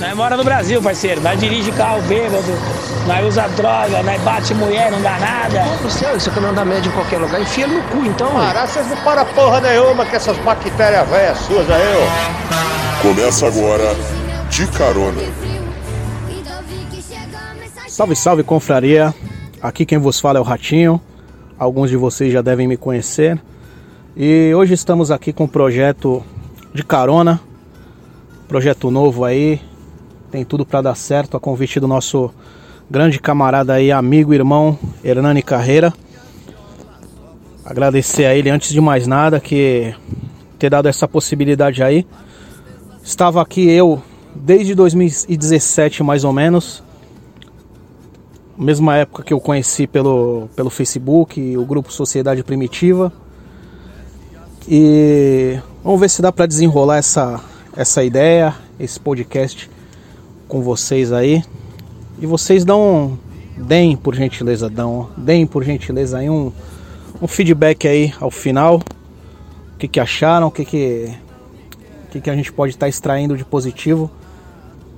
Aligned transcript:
Nós 0.00 0.14
mora 0.14 0.36
no 0.36 0.42
Brasil, 0.42 0.82
parceiro. 0.82 1.20
Nós 1.20 1.38
dirige 1.38 1.70
carro 1.72 2.02
bêbado, 2.02 2.52
nós 3.06 3.26
usa 3.26 3.48
droga, 3.50 4.02
nós 4.02 4.20
bate 4.22 4.52
mulher, 4.54 4.90
não 4.90 5.00
dá 5.00 5.18
nada. 5.18 5.64
Ô, 5.80 5.84
Luciano, 5.84 6.20
você 6.20 6.30
que 6.30 6.40
não 6.40 6.52
dá 6.52 6.64
média 6.64 6.88
em 6.88 6.92
qualquer 6.92 7.18
lugar, 7.18 7.40
enfia 7.40 7.66
no 7.66 7.80
cu 7.84 8.04
então. 8.04 8.30
Parar, 8.32 8.66
vocês 8.66 8.86
não 8.88 8.96
param 8.98 9.24
porra 9.26 9.60
nenhuma 9.60 10.04
com 10.04 10.16
essas 10.16 10.36
bactérias 10.38 11.08
velhas 11.08 11.38
suas 11.38 11.70
aí, 11.70 11.82
ó. 11.96 13.02
Começa 13.02 13.46
agora 13.46 13.94
De 14.50 14.66
Carona. 14.66 15.22
Salve, 17.86 18.16
salve, 18.16 18.42
confraria. 18.42 19.14
Aqui 19.62 19.86
quem 19.86 19.98
vos 19.98 20.18
fala 20.18 20.38
é 20.38 20.40
o 20.40 20.44
Ratinho. 20.44 21.00
Alguns 21.56 21.88
de 21.88 21.96
vocês 21.96 22.32
já 22.32 22.42
devem 22.42 22.66
me 22.66 22.76
conhecer. 22.76 23.40
E 24.16 24.52
hoje 24.54 24.74
estamos 24.74 25.12
aqui 25.12 25.32
com 25.32 25.44
um 25.44 25.48
projeto 25.48 26.20
de 26.72 26.82
carona. 26.82 27.40
Projeto 28.48 28.90
novo 28.90 29.24
aí. 29.24 29.60
Tem 30.34 30.44
tudo 30.44 30.66
para 30.66 30.82
dar 30.82 30.96
certo. 30.96 31.36
A 31.36 31.40
convite 31.40 31.78
do 31.78 31.86
nosso 31.86 32.28
grande 32.90 33.20
camarada 33.20 33.74
aí, 33.74 33.92
amigo 33.92 34.34
irmão 34.34 34.76
Hernani 35.04 35.40
Carreira. 35.44 35.94
Agradecer 37.64 38.24
a 38.24 38.34
ele 38.34 38.50
antes 38.50 38.72
de 38.72 38.80
mais 38.80 39.06
nada 39.06 39.38
que 39.38 39.94
ter 40.58 40.70
dado 40.70 40.88
essa 40.88 41.06
possibilidade 41.06 41.84
aí. 41.84 42.04
Estava 43.00 43.40
aqui 43.40 43.70
eu 43.70 44.02
desde 44.34 44.74
2017 44.74 46.02
mais 46.02 46.24
ou 46.24 46.32
menos 46.32 46.82
mesma 48.58 48.96
época 48.96 49.22
que 49.22 49.32
eu 49.32 49.38
conheci 49.38 49.86
pelo, 49.86 50.48
pelo 50.56 50.68
Facebook, 50.68 51.56
o 51.56 51.64
grupo 51.64 51.92
Sociedade 51.92 52.42
Primitiva. 52.42 53.12
E 54.68 55.60
vamos 55.84 56.00
ver 56.00 56.10
se 56.10 56.20
dá 56.20 56.32
para 56.32 56.46
desenrolar 56.46 56.96
essa, 56.96 57.40
essa 57.76 58.02
ideia, 58.02 58.52
esse 58.80 58.98
podcast 58.98 59.72
com 60.48 60.62
vocês 60.62 61.12
aí. 61.12 61.42
E 62.18 62.26
vocês 62.26 62.64
dão, 62.64 63.18
deem 63.56 63.96
por 63.96 64.14
gentileza, 64.14 64.68
dão, 64.68 65.08
deem 65.16 65.46
por 65.46 65.64
gentileza 65.64 66.18
aí 66.18 66.30
um, 66.30 66.52
um 67.20 67.26
feedback 67.26 67.88
aí 67.88 68.12
ao 68.20 68.30
final. 68.30 68.76
O 69.74 69.78
que, 69.78 69.88
que 69.88 70.00
acharam, 70.00 70.48
o 70.48 70.50
que, 70.50 70.64
que, 70.64 71.12
o 72.06 72.10
que, 72.10 72.20
que 72.20 72.30
a 72.30 72.36
gente 72.36 72.52
pode 72.52 72.72
estar 72.72 72.86
tá 72.86 72.88
extraindo 72.88 73.36
de 73.36 73.44
positivo 73.44 74.10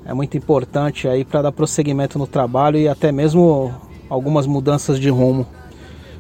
é 0.05 0.15
muito 0.15 0.37
importante 0.37 1.09
aí 1.09 1.25
para 1.25 1.43
dar 1.43 1.53
prosseguimento 1.53 2.19
no 2.19 2.27
trabalho 2.27 2.79
e 2.79 2.89
até 2.89 3.11
mesmo 3.11 3.75
algumas 4.09 4.47
mudanças 4.47 5.01
de 5.01 5.09
rumo. 5.09 5.47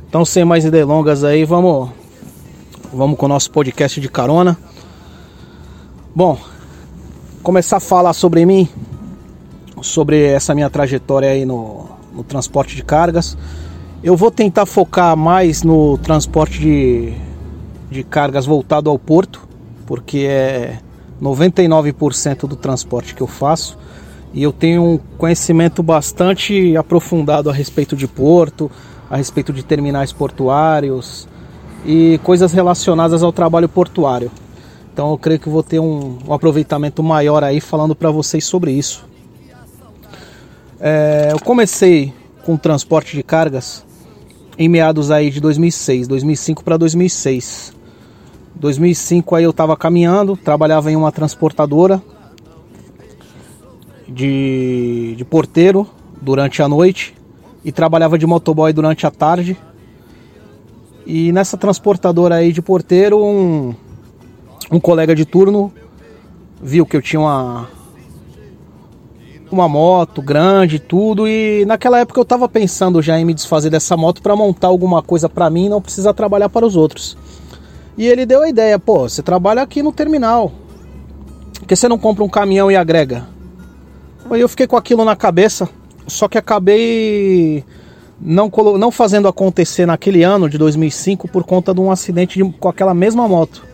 Então, 0.08 0.24
sem 0.24 0.44
mais 0.44 0.68
delongas 0.68 1.22
aí, 1.22 1.44
vamos 1.44 1.90
vamos 2.92 3.18
com 3.18 3.26
o 3.26 3.28
nosso 3.28 3.50
podcast 3.50 4.00
de 4.00 4.08
carona. 4.08 4.58
Bom, 6.14 6.38
começar 7.42 7.76
a 7.76 7.80
falar 7.80 8.12
sobre 8.12 8.44
mim, 8.44 8.68
sobre 9.82 10.22
essa 10.24 10.54
minha 10.54 10.70
trajetória 10.70 11.30
aí 11.30 11.44
no, 11.44 11.88
no 12.12 12.24
transporte 12.24 12.74
de 12.74 12.82
cargas. 12.82 13.36
Eu 14.02 14.16
vou 14.16 14.30
tentar 14.30 14.66
focar 14.66 15.16
mais 15.16 15.62
no 15.62 15.98
transporte 15.98 16.60
de, 16.60 17.12
de 17.90 18.04
cargas 18.04 18.46
voltado 18.46 18.88
ao 18.90 18.98
porto, 18.98 19.46
porque 19.86 20.26
é 20.28 20.78
99% 21.20 22.46
do 22.46 22.56
transporte 22.56 23.14
que 23.14 23.22
eu 23.22 23.26
faço 23.26 23.78
e 24.32 24.42
eu 24.42 24.52
tenho 24.52 24.82
um 24.82 24.98
conhecimento 25.16 25.82
bastante 25.82 26.76
aprofundado 26.76 27.48
a 27.48 27.52
respeito 27.52 27.96
de 27.96 28.06
porto, 28.06 28.70
a 29.08 29.16
respeito 29.16 29.52
de 29.52 29.62
terminais 29.62 30.12
portuários 30.12 31.26
e 31.86 32.20
coisas 32.22 32.52
relacionadas 32.52 33.22
ao 33.22 33.32
trabalho 33.32 33.68
portuário. 33.68 34.30
Então 34.92 35.10
eu 35.10 35.18
creio 35.18 35.40
que 35.40 35.48
vou 35.48 35.62
ter 35.62 35.78
um, 35.78 36.18
um 36.26 36.32
aproveitamento 36.32 37.02
maior 37.02 37.42
aí 37.44 37.60
falando 37.60 37.94
para 37.94 38.10
vocês 38.10 38.44
sobre 38.44 38.72
isso. 38.72 39.06
É, 40.80 41.30
eu 41.32 41.40
comecei 41.40 42.12
com 42.44 42.56
transporte 42.56 43.16
de 43.16 43.22
cargas 43.22 43.84
em 44.58 44.68
meados 44.68 45.10
aí 45.10 45.30
de 45.30 45.40
2006, 45.40 46.08
2005 46.08 46.64
para 46.64 46.76
2006. 46.76 47.74
2005 48.54 49.34
aí 49.34 49.44
eu 49.44 49.50
estava 49.50 49.76
caminhando, 49.76 50.36
trabalhava 50.36 50.90
em 50.90 50.96
uma 50.96 51.12
transportadora 51.12 52.02
de, 54.08 55.14
de 55.16 55.24
porteiro 55.24 55.86
durante 56.20 56.62
a 56.62 56.68
noite 56.68 57.14
e 57.64 57.72
trabalhava 57.72 58.18
de 58.18 58.26
motoboy 58.26 58.72
durante 58.72 59.06
a 59.06 59.10
tarde. 59.10 59.56
E 61.04 61.32
nessa 61.32 61.56
transportadora 61.56 62.36
aí 62.36 62.52
de 62.52 62.62
porteiro, 62.62 63.22
um, 63.24 63.74
um 64.70 64.80
colega 64.80 65.14
de 65.14 65.24
turno 65.24 65.72
viu 66.60 66.86
que 66.86 66.96
eu 66.96 67.02
tinha 67.02 67.20
uma, 67.20 67.68
uma 69.50 69.68
moto 69.68 70.20
grande 70.20 70.78
tudo 70.78 71.28
e 71.28 71.64
naquela 71.66 72.00
época 72.00 72.18
eu 72.18 72.22
estava 72.22 72.48
pensando 72.48 73.00
já 73.00 73.18
em 73.18 73.24
me 73.24 73.34
desfazer 73.34 73.70
dessa 73.70 73.96
moto 73.96 74.20
para 74.20 74.34
montar 74.34 74.68
alguma 74.68 75.02
coisa 75.02 75.28
para 75.28 75.48
mim 75.48 75.66
e 75.66 75.68
não 75.68 75.80
precisar 75.80 76.12
trabalhar 76.12 76.48
para 76.48 76.66
os 76.66 76.76
outros. 76.76 77.16
E 77.96 78.06
ele 78.06 78.26
deu 78.26 78.42
a 78.42 78.48
ideia, 78.48 78.78
pô, 78.78 79.08
você 79.08 79.22
trabalha 79.22 79.62
aqui 79.62 79.82
no 79.82 79.92
terminal. 79.92 80.52
Por 81.58 81.66
que 81.66 81.74
você 81.74 81.88
não 81.88 81.98
compra 81.98 82.22
um 82.22 82.28
caminhão 82.28 82.70
e 82.70 82.76
agrega? 82.76 83.26
Aí 84.30 84.40
eu 84.40 84.48
fiquei 84.48 84.66
com 84.66 84.76
aquilo 84.76 85.04
na 85.04 85.16
cabeça, 85.16 85.68
só 86.06 86.28
que 86.28 86.36
acabei 86.36 87.64
não, 88.20 88.50
não 88.78 88.90
fazendo 88.90 89.28
acontecer 89.28 89.86
naquele 89.86 90.22
ano 90.22 90.48
de 90.48 90.58
2005 90.58 91.28
por 91.28 91.44
conta 91.44 91.72
de 91.72 91.80
um 91.80 91.90
acidente 91.90 92.42
de, 92.42 92.52
com 92.52 92.68
aquela 92.68 92.92
mesma 92.92 93.26
moto, 93.28 93.64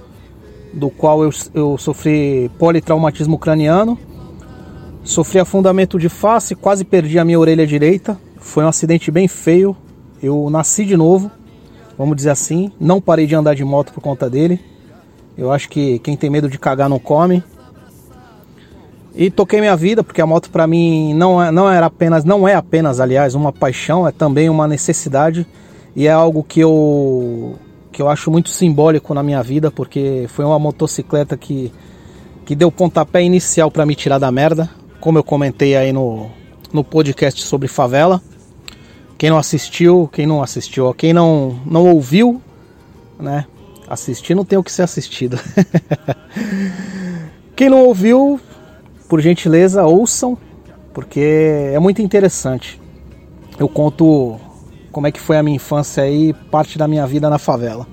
do 0.73 0.91
qual 0.91 1.23
eu, 1.23 1.31
eu 1.55 1.79
sofri 1.79 2.51
politraumatismo 2.59 3.39
craniano, 3.39 3.99
sofri 5.03 5.39
afundamento 5.39 5.99
de 5.99 6.09
face, 6.09 6.55
quase 6.55 6.85
perdi 6.85 7.19
a 7.19 7.25
minha 7.25 7.39
orelha 7.39 7.67
direita. 7.67 8.19
Foi 8.39 8.65
um 8.65 8.69
acidente 8.69 9.11
bem 9.11 9.29
feio. 9.29 9.77
Eu 10.23 10.49
nasci 10.51 10.85
de 10.85 10.97
novo 10.97 11.31
vamos 11.97 12.17
dizer 12.17 12.31
assim. 12.31 12.73
Não 12.81 13.01
parei 13.01 13.27
de 13.27 13.35
andar 13.35 13.55
de 13.55 13.65
moto 13.65 13.93
por 13.93 14.01
conta 14.01 14.29
dele. 14.29 14.61
Eu 15.37 15.53
acho 15.53 15.69
que 15.69 15.99
quem 16.01 16.17
tem 16.17 16.29
medo 16.29 16.49
de 16.49 16.59
cagar 16.59 16.89
não 16.89 16.99
come. 16.99 17.43
E 19.15 19.31
toquei 19.31 19.61
minha 19.61 19.77
vida, 19.77 20.03
porque 20.03 20.21
a 20.21 20.27
moto 20.27 20.51
para 20.51 20.67
mim 20.67 21.15
não, 21.15 21.43
é, 21.43 21.51
não 21.51 21.71
era 21.71 21.87
apenas, 21.87 22.25
não 22.25 22.49
é 22.49 22.55
apenas, 22.55 22.99
aliás, 22.99 23.35
uma 23.35 23.53
paixão, 23.53 24.09
é 24.09 24.11
também 24.11 24.49
uma 24.49 24.67
necessidade 24.67 25.47
e 25.95 26.07
é 26.07 26.11
algo 26.11 26.43
que 26.43 26.61
eu 26.61 27.57
que 27.93 28.01
eu 28.01 28.09
acho 28.09 28.31
muito 28.31 28.49
simbólico 28.49 29.13
na 29.13 29.23
minha 29.23 29.43
vida, 29.43 29.71
porque 29.71 30.25
foi 30.29 30.47
uma 30.47 30.59
motocicleta 30.59 31.37
que 31.37 31.71
que 32.47 32.57
deu 32.57 32.73
pontapé 32.73 33.23
inicial 33.23 33.71
para 33.71 33.85
me 33.85 33.95
tirar 33.95 34.19
da 34.19 34.33
merda, 34.33 34.71
como 35.03 35.19
eu 35.19 35.25
comentei 35.25 35.77
aí 35.77 35.93
no 35.93 36.31
no 36.73 36.83
podcast 36.83 37.43
sobre 37.43 37.69
favela. 37.69 38.23
Quem 39.19 39.31
não 39.31 39.37
assistiu, 39.37 40.09
quem 40.13 40.27
não 40.27 40.43
assistiu, 40.43 40.93
quem 40.95 41.13
não, 41.13 41.61
não 41.67 41.91
ouviu, 41.93 42.41
né? 43.21 43.47
Assistir 43.89 44.35
não 44.35 44.45
tem 44.45 44.59
o 44.59 44.65
que 44.65 44.73
ser 44.73 44.83
assistido. 44.83 45.39
quem 47.55 47.69
não 47.69 47.85
ouviu, 47.85 48.41
por 49.09 49.21
gentileza, 49.21 49.85
ouçam, 49.85 50.37
porque 50.95 51.21
é 51.73 51.79
muito 51.79 52.01
interessante. 52.01 52.81
Eu 53.59 53.69
conto 53.69 54.41
como 54.91 55.07
é 55.07 55.13
que 55.13 55.21
foi 55.21 55.37
a 55.37 55.43
minha 55.43 55.57
infância 55.57 56.09
e 56.09 56.33
parte 56.33 56.79
da 56.79 56.89
minha 56.89 57.07
vida 57.07 57.29
na 57.29 57.39
favela. 57.39 57.87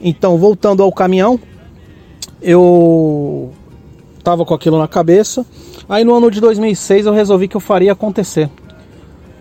Então, 0.00 0.38
voltando 0.38 0.82
ao 0.82 0.92
caminhão, 0.92 1.40
eu 2.40 3.52
tava 4.22 4.44
com 4.44 4.54
aquilo 4.54 4.78
na 4.78 4.86
cabeça. 4.86 5.44
Aí 5.88 6.04
no 6.04 6.14
ano 6.14 6.30
de 6.30 6.40
2006 6.40 7.06
eu 7.06 7.12
resolvi 7.12 7.48
que 7.48 7.56
eu 7.56 7.60
faria 7.60 7.92
acontecer. 7.92 8.48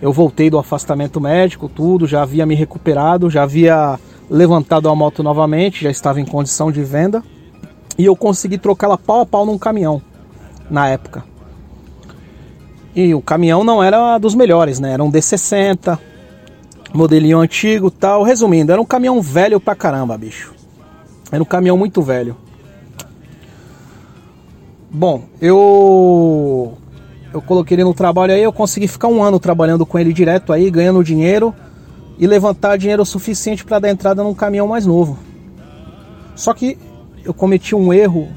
Eu 0.02 0.12
voltei 0.12 0.50
do 0.50 0.60
afastamento 0.60 1.22
médico, 1.22 1.70
tudo, 1.70 2.06
já 2.06 2.24
havia 2.24 2.46
me 2.46 2.56
recuperado, 2.56 3.30
já 3.30 3.44
havia 3.44 3.98
levantado 4.30 4.90
a 4.90 4.96
moto 4.96 5.24
novamente, 5.24 5.84
já 5.84 5.90
estava 5.90 6.20
em 6.20 6.26
condição 6.26 6.72
de 6.72 6.84
venda. 6.84 7.24
E 7.98 8.06
eu 8.06 8.16
consegui 8.16 8.58
trocá-la 8.58 8.98
pau 8.98 9.22
a 9.22 9.26
pau 9.26 9.46
num 9.46 9.58
caminhão 9.58 10.02
na 10.70 10.90
época. 10.90 11.24
E 12.96 13.14
o 13.14 13.22
caminhão 13.22 13.64
não 13.64 13.82
era 13.82 14.18
dos 14.18 14.36
melhores, 14.36 14.80
né? 14.80 14.94
Era 14.94 15.04
um 15.04 15.12
D60, 15.12 15.98
modelinho 16.94 17.40
antigo 17.40 17.90
tal. 17.90 18.24
Resumindo, 18.24 18.72
era 18.72 18.82
um 18.82 18.86
caminhão 18.86 19.22
velho 19.22 19.60
pra 19.60 19.76
caramba, 19.76 20.18
bicho. 20.18 20.54
Era 21.32 21.42
um 21.42 21.46
caminhão 21.46 21.78
muito 21.78 22.02
velho. 22.02 22.36
Bom, 24.96 25.24
eu 25.42 26.78
eu 27.34 27.42
coloquei 27.42 27.74
ele 27.74 27.84
no 27.84 27.96
trabalho 27.96 28.32
aí, 28.32 28.44
eu 28.44 28.54
consegui 28.54 28.88
ficar 28.88 29.08
um 29.08 29.24
ano 29.24 29.40
trabalhando 29.40 29.88
com 29.88 29.98
ele 29.98 30.14
direto 30.14 30.54
aí, 30.54 30.70
ganhando 30.70 31.04
dinheiro 31.04 31.52
e 32.20 32.28
levantar 32.28 32.78
dinheiro 32.78 33.04
suficiente 33.04 33.66
para 33.66 33.80
dar 33.80 33.90
entrada 33.90 34.24
num 34.24 34.36
caminhão 34.36 34.68
mais 34.68 34.86
novo. 34.86 35.18
Só 36.36 36.54
que 36.54 36.78
eu 37.26 37.34
cometi 37.34 37.74
um 37.74 37.92
erro 37.92 38.30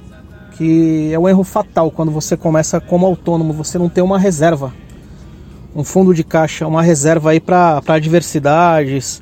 que 0.53 1.12
é 1.12 1.19
um 1.19 1.29
erro 1.29 1.44
fatal 1.44 1.91
quando 1.91 2.11
você 2.11 2.38
começa 2.38 2.81
como 2.81 3.05
autônomo, 3.05 3.52
você 3.52 3.76
não 3.76 3.91
tem 3.91 4.02
uma 4.02 4.19
reserva, 4.19 4.73
um 5.75 5.85
fundo 5.85 6.14
de 6.14 6.25
caixa, 6.25 6.67
uma 6.67 6.81
reserva 6.81 7.32
aí 7.32 7.41
para 7.41 7.82
adversidades, 7.87 9.20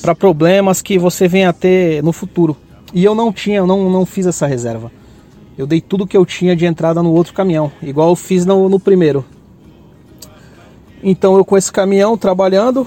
para 0.00 0.14
problemas 0.14 0.80
que 0.80 0.98
você 0.98 1.28
venha 1.28 1.50
a 1.50 1.52
ter 1.52 2.02
no 2.02 2.10
futuro. 2.10 2.56
E 2.94 3.04
eu 3.04 3.14
não 3.14 3.30
tinha, 3.30 3.66
não, 3.66 3.90
não 3.90 4.06
fiz 4.06 4.24
essa 4.24 4.46
reserva. 4.46 4.90
Eu 5.60 5.66
dei 5.66 5.78
tudo 5.78 6.06
que 6.06 6.16
eu 6.16 6.24
tinha 6.24 6.56
de 6.56 6.64
entrada 6.64 7.02
no 7.02 7.12
outro 7.12 7.34
caminhão, 7.34 7.70
igual 7.82 8.08
eu 8.08 8.16
fiz 8.16 8.46
no, 8.46 8.66
no 8.66 8.80
primeiro. 8.80 9.22
Então 11.02 11.36
eu 11.36 11.44
com 11.44 11.54
esse 11.54 11.70
caminhão 11.70 12.16
trabalhando, 12.16 12.86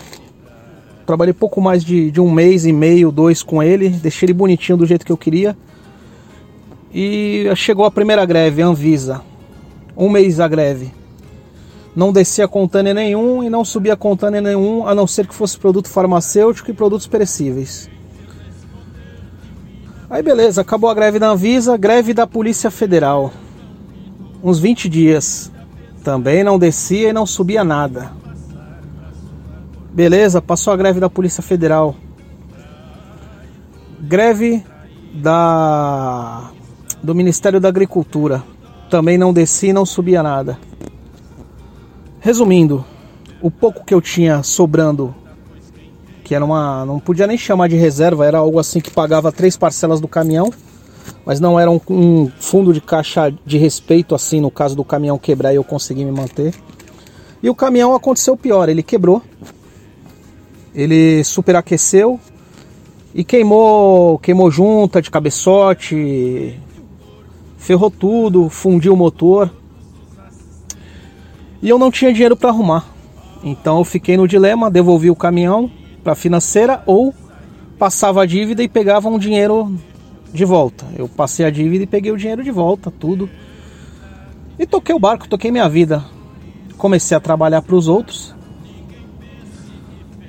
trabalhei 1.06 1.36
pouco 1.36 1.62
mais 1.62 1.84
de, 1.84 2.10
de 2.10 2.20
um 2.20 2.32
mês 2.32 2.66
e 2.66 2.74
meio, 2.74 3.12
dois 3.12 3.44
com 3.44 3.62
ele, 3.62 3.90
deixei 3.90 4.26
ele 4.26 4.34
bonitinho 4.34 4.76
do 4.76 4.88
jeito 4.88 5.06
que 5.06 5.12
eu 5.12 5.18
queria. 5.18 5.56
E 6.92 7.46
chegou 7.56 7.86
a 7.86 7.92
primeira 7.92 8.26
greve, 8.26 8.64
Anvisa. 8.64 9.22
Um 9.96 10.10
mês 10.10 10.40
a 10.40 10.48
greve. 10.48 10.92
Não 11.96 12.12
descia 12.12 12.48
contêiner 12.48 12.96
nenhum 12.96 13.44
e 13.44 13.52
não 13.52 13.64
subia 13.64 13.96
contêiner 13.96 14.42
nenhum, 14.42 14.88
a 14.88 14.96
não 14.96 15.06
ser 15.06 15.28
que 15.28 15.36
fosse 15.36 15.60
produto 15.60 15.90
farmacêutico 15.90 16.72
e 16.72 16.74
produtos 16.74 17.06
perecíveis. 17.06 17.88
Aí 20.14 20.22
beleza, 20.22 20.62
acabou 20.62 20.92
a 20.92 20.94
greve 20.94 21.18
da 21.18 21.30
Anvisa, 21.30 21.76
greve 21.76 22.14
da 22.14 22.28
Polícia 22.28 22.70
Federal. 22.70 23.34
Uns 24.44 24.60
20 24.60 24.88
dias. 24.88 25.52
Também 26.04 26.44
não 26.44 26.60
descia 26.60 27.10
e 27.10 27.14
não 27.14 27.26
subia 27.26 27.64
nada. 27.64 28.12
Beleza, 29.92 30.40
passou 30.40 30.72
a 30.72 30.78
greve 30.78 31.00
da 31.00 31.10
Polícia 31.10 31.42
Federal. 31.42 31.96
Greve 34.02 34.64
da 35.16 36.52
do 37.02 37.16
Ministério 37.16 37.60
da 37.60 37.70
Agricultura. 37.70 38.44
Também 38.92 39.18
não 39.18 39.34
descia 39.34 39.72
e 39.72 39.74
não 39.74 39.84
subia 39.84 40.22
nada. 40.22 40.60
Resumindo, 42.20 42.86
o 43.42 43.50
pouco 43.50 43.84
que 43.84 43.96
eu 43.96 44.00
tinha 44.00 44.44
sobrando 44.44 45.16
era 46.34 46.44
uma. 46.44 46.86
não 46.86 47.00
podia 47.00 47.28
nem 47.28 47.38
chamar 47.38 47.68
de 47.68 47.76
reserva, 47.76 48.26
era 48.26 48.38
algo 48.38 48.60
assim 48.60 48.80
que 48.80 48.92
pagava 48.92 49.32
três 49.32 49.58
parcelas 49.58 50.00
do 50.00 50.08
caminhão, 50.08 50.52
mas 51.26 51.40
não 51.40 51.60
era 51.60 51.70
um, 51.70 51.80
um 51.90 52.32
fundo 52.40 52.74
de 52.74 52.82
caixa 52.82 53.34
de 53.46 53.58
respeito, 53.58 54.16
assim, 54.16 54.40
no 54.40 54.52
caso 54.52 54.76
do 54.76 54.84
caminhão 54.84 55.18
quebrar 55.18 55.54
e 55.54 55.56
eu 55.56 55.64
conseguir 55.64 56.06
me 56.06 56.12
manter. 56.12 56.54
E 57.42 57.50
o 57.50 57.56
caminhão 57.56 57.94
aconteceu 57.94 58.38
pior, 58.38 58.70
ele 58.70 58.82
quebrou, 58.82 59.22
ele 60.74 61.24
superaqueceu 61.24 62.20
e 63.14 63.24
queimou, 63.24 64.18
queimou 64.20 64.50
junta 64.50 65.02
de 65.02 65.12
cabeçote, 65.12 66.60
ferrou 67.58 67.92
tudo, 67.92 68.50
fundiu 68.50 68.94
o 68.94 68.98
motor. 68.98 69.52
E 71.62 71.70
eu 71.70 71.78
não 71.78 71.92
tinha 71.92 72.12
dinheiro 72.12 72.36
para 72.36 72.50
arrumar. 72.50 72.86
Então 73.44 73.78
eu 73.78 73.84
fiquei 73.84 74.16
no 74.16 74.28
dilema, 74.28 74.72
devolvi 74.72 75.10
o 75.10 75.16
caminhão 75.16 75.70
para 76.04 76.16
financeira 76.16 76.84
ou 76.86 77.14
passava 77.80 78.24
a 78.24 78.26
dívida 78.26 78.62
e 78.62 78.68
pegava 78.68 79.10
um 79.10 79.18
dinheiro 79.18 79.74
de 80.34 80.46
volta. 80.46 80.86
Eu 80.98 81.08
passei 81.08 81.46
a 81.46 81.50
dívida 81.50 81.84
e 81.84 81.88
peguei 81.88 82.12
o 82.12 82.18
dinheiro 82.18 82.44
de 82.44 82.52
volta, 82.52 82.92
tudo. 82.92 83.30
E 84.58 84.66
toquei 84.66 84.94
o 84.94 85.00
barco, 85.00 85.28
toquei 85.28 85.52
minha 85.52 85.70
vida. 85.70 86.04
Comecei 86.78 87.16
a 87.16 87.20
trabalhar 87.20 87.62
para 87.62 87.76
os 87.76 87.88
outros. 87.88 88.36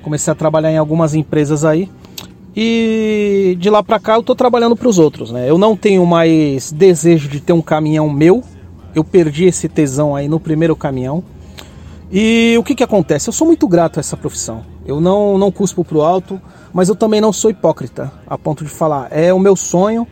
Comecei 0.01 0.31
a 0.31 0.35
trabalhar 0.35 0.71
em 0.71 0.77
algumas 0.77 1.15
empresas 1.15 1.65
aí. 1.65 1.89
E 2.55 3.57
de 3.59 3.69
lá 3.69 3.83
para 3.83 3.99
cá 3.99 4.15
eu 4.15 4.23
tô 4.23 4.33
trabalhando 4.33 4.75
para 4.75 4.87
os 4.87 4.97
outros, 4.97 5.31
né? 5.31 5.49
Eu 5.49 5.57
não 5.57 5.75
tenho 5.75 6.05
mais 6.05 6.71
desejo 6.71 7.27
de 7.27 7.41
ter 7.41 7.53
um 7.53 7.61
caminhão 7.61 8.09
meu. 8.09 8.43
Eu 8.93 9.03
perdi 9.03 9.45
esse 9.45 9.67
tesão 9.67 10.15
aí 10.15 10.27
no 10.27 10.39
primeiro 10.39 10.75
caminhão. 10.75 11.23
E 12.11 12.55
o 12.57 12.63
que 12.63 12.75
que 12.75 12.83
acontece? 12.83 13.27
Eu 13.27 13.33
sou 13.33 13.47
muito 13.47 13.67
grato 13.67 13.97
a 13.97 13.99
essa 13.99 14.15
profissão. 14.15 14.74
Eu 14.85 15.01
não, 15.01 15.37
não 15.37 15.51
cuspo 15.51 15.83
pro 15.83 16.01
alto, 16.01 16.39
mas 16.71 16.89
eu 16.89 16.95
também 16.95 17.19
não 17.19 17.33
sou 17.33 17.49
hipócrita 17.49 18.11
a 18.27 18.37
ponto 18.37 18.63
de 18.63 18.69
falar. 18.69 19.07
É 19.11 19.33
o 19.33 19.39
meu 19.39 19.55
sonho 19.55 20.07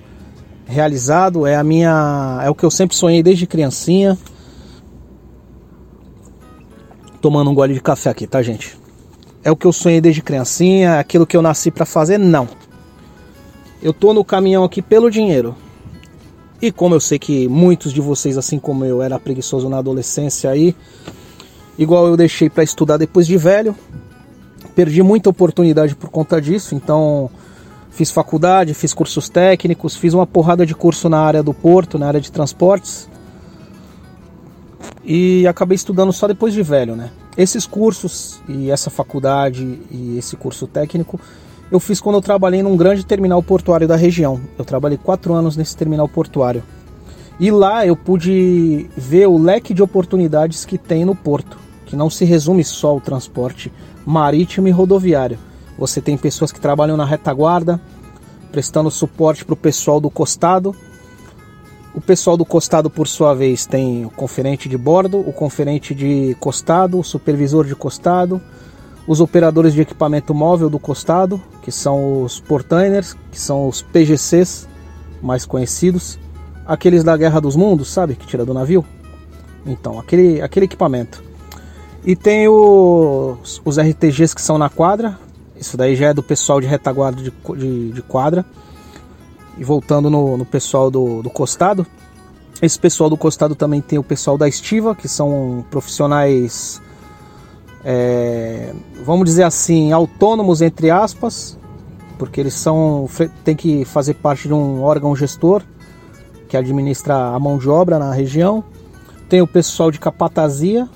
realizado, 0.66 1.46
é 1.46 1.56
a 1.56 1.64
minha, 1.64 2.42
é 2.44 2.50
o 2.50 2.56
que 2.56 2.64
eu 2.64 2.72
sempre 2.72 2.96
sonhei 2.96 3.22
desde 3.22 3.46
criancinha. 3.46 4.18
Tomando 7.22 7.52
um 7.52 7.54
gole 7.54 7.74
de 7.74 7.82
café 7.82 8.10
aqui, 8.10 8.26
tá, 8.26 8.42
gente? 8.42 8.78
É 9.44 9.52
o 9.52 9.56
que 9.56 9.68
eu 9.68 9.74
sonhei 9.74 10.02
desde 10.02 10.22
criancinha, 10.22 10.96
é 10.96 11.00
aquilo 11.00 11.28
que 11.28 11.38
eu 11.38 11.42
nasci 11.42 11.70
para 11.70 11.86
fazer? 11.86 12.18
Não. 12.18 12.48
Eu 13.82 13.94
tô 13.94 14.14
no 14.14 14.24
caminhão 14.24 14.64
aqui 14.64 14.82
pelo 14.82 15.12
dinheiro. 15.12 15.56
E 16.62 16.72
como 16.72 16.96
eu 16.96 17.00
sei 17.00 17.20
que 17.20 17.48
muitos 17.48 17.94
de 17.94 18.00
vocês, 18.00 18.38
assim 18.38 18.58
como 18.58 18.86
eu, 18.86 19.02
era 19.02 19.20
preguiçoso 19.20 19.68
na 19.68 19.78
adolescência 19.80 20.50
aí, 20.50 20.74
igual 21.78 22.08
eu 22.08 22.16
deixei 22.16 22.50
para 22.50 22.64
estudar 22.64 22.96
depois 22.96 23.28
de 23.28 23.36
velho, 23.36 23.76
perdi 24.76 25.02
muita 25.04 25.30
oportunidade 25.30 25.96
por 25.96 26.10
conta 26.10 26.42
disso, 26.42 26.76
então 26.76 27.30
fiz 27.92 28.10
faculdade, 28.12 28.74
fiz 28.74 28.94
cursos 28.94 29.30
técnicos, 29.30 29.96
fiz 29.96 30.14
uma 30.14 30.26
porrada 30.26 30.66
de 30.66 30.74
curso 30.74 31.08
na 31.08 31.20
área 31.20 31.44
do 31.44 31.54
porto, 31.54 32.00
na 32.00 32.08
área 32.08 32.20
de 32.20 32.32
transportes. 32.32 33.10
E 35.06 35.46
acabei 35.48 35.76
estudando 35.76 36.12
só 36.14 36.28
depois 36.28 36.54
de 36.54 36.64
velho, 36.64 36.96
né? 36.96 37.12
Esses 37.38 37.66
cursos 37.66 38.42
e 38.48 38.72
essa 38.72 38.90
faculdade 38.90 39.80
e 39.92 40.18
esse 40.18 40.36
curso 40.36 40.66
técnico 40.66 41.20
eu 41.72 41.80
fiz 41.80 42.00
quando 42.00 42.18
eu 42.18 42.22
trabalhei 42.22 42.62
num 42.62 42.78
grande 42.78 43.04
terminal 43.04 43.42
portuário 43.42 43.88
da 43.88 43.96
região. 43.96 44.40
Eu 44.58 44.64
trabalhei 44.64 44.98
quatro 44.98 45.34
anos 45.34 45.58
nesse 45.58 45.76
terminal 45.76 46.08
portuário. 46.08 46.64
E 47.40 47.50
lá 47.50 47.86
eu 47.86 47.96
pude 47.96 48.88
ver 48.96 49.28
o 49.28 49.38
leque 49.38 49.74
de 49.74 49.82
oportunidades 49.82 50.66
que 50.66 50.78
tem 50.78 51.04
no 51.04 51.16
porto, 51.16 51.58
que 51.94 51.98
não 51.98 52.10
se 52.10 52.26
resume 52.26 52.64
só 52.64 52.90
ao 52.90 53.00
transporte 53.00 53.72
marítimo 54.04 54.68
e 54.68 54.72
rodoviário. 54.72 55.38
Você 55.78 56.02
tem 56.02 56.18
pessoas 56.18 56.52
que 56.52 56.60
trabalham 56.60 56.98
na 56.98 57.06
retaguarda, 57.06 57.80
prestando 58.52 58.90
suporte 58.90 59.46
para 59.46 59.54
o 59.54 59.56
pessoal 59.56 60.02
do 60.02 60.10
costado. 60.10 60.76
O 61.94 62.02
pessoal 62.02 62.36
do 62.36 62.44
costado, 62.44 62.90
por 62.90 63.08
sua 63.08 63.36
vez, 63.36 63.68
tem 63.68 64.06
o 64.06 64.10
conferente 64.10 64.68
de 64.68 64.76
bordo, 64.76 65.20
o 65.20 65.32
conferente 65.32 65.94
de 65.94 66.36
costado, 66.40 66.98
o 66.98 67.04
supervisor 67.04 67.64
de 67.64 67.76
costado, 67.76 68.42
os 69.06 69.22
operadores 69.22 69.76
de 69.76 69.82
equipamento 69.82 70.34
móvel 70.34 70.72
do 70.72 70.80
costado, 70.80 71.40
que 71.62 71.72
são 71.72 72.24
os 72.24 72.40
portainers, 72.40 73.16
que 73.32 73.40
são 73.40 73.68
os 73.68 73.84
PGCs 73.84 74.68
mais 75.22 75.46
conhecidos, 75.46 76.18
aqueles 76.66 77.04
da 77.04 77.16
Guerra 77.16 77.40
dos 77.40 77.56
Mundos, 77.56 77.94
sabe, 77.94 78.16
que 78.16 78.26
tira 78.26 78.44
do 78.44 78.52
navio. 78.52 78.84
Então, 79.64 80.00
aquele, 80.00 80.42
aquele 80.42 80.66
equipamento. 80.66 81.33
E 82.06 82.16
tem 82.16 82.48
os, 82.48 83.62
os 83.64 83.78
RTGs 83.78 84.36
que 84.36 84.42
são 84.42 84.58
na 84.58 84.70
quadra. 84.70 85.18
Isso 85.56 85.78
daí 85.78 85.96
já 85.96 86.08
é 86.08 86.14
do 86.14 86.22
pessoal 86.22 86.60
de 86.60 86.68
retaguarda 86.68 87.22
de, 87.22 87.32
de, 87.58 87.92
de 87.92 88.02
quadra. 88.02 88.46
E 89.58 89.64
voltando 89.64 90.10
no, 90.10 90.36
no 90.36 90.46
pessoal 90.46 90.92
do, 90.92 91.22
do 91.22 91.30
costado. 91.30 91.86
Esse 92.62 92.78
pessoal 92.78 93.10
do 93.10 93.18
costado 93.18 93.56
também 93.56 93.82
tem 93.82 94.00
o 94.00 94.04
pessoal 94.04 94.38
da 94.38 94.48
estiva, 94.48 94.96
que 94.96 95.08
são 95.08 95.66
profissionais, 95.70 96.82
é, 97.84 98.74
vamos 99.04 99.26
dizer 99.26 99.44
assim, 99.44 99.92
autônomos 99.92 100.62
entre 100.62 100.90
aspas, 100.90 101.58
porque 102.18 102.40
eles 102.40 102.54
são 102.54 103.10
tem 103.44 103.56
que 103.56 103.84
fazer 103.84 104.14
parte 104.14 104.48
de 104.48 104.54
um 104.54 104.82
órgão 104.82 105.14
gestor 105.14 105.62
que 106.48 106.56
administra 106.56 107.16
a 107.16 107.40
mão 107.40 107.58
de 107.58 107.68
obra 107.68 108.00
na 108.00 108.14
região. 108.14 108.64
Tem 109.28 109.42
o 109.42 109.48
pessoal 109.48 109.92
de 109.92 110.00
capatazia, 110.00 110.88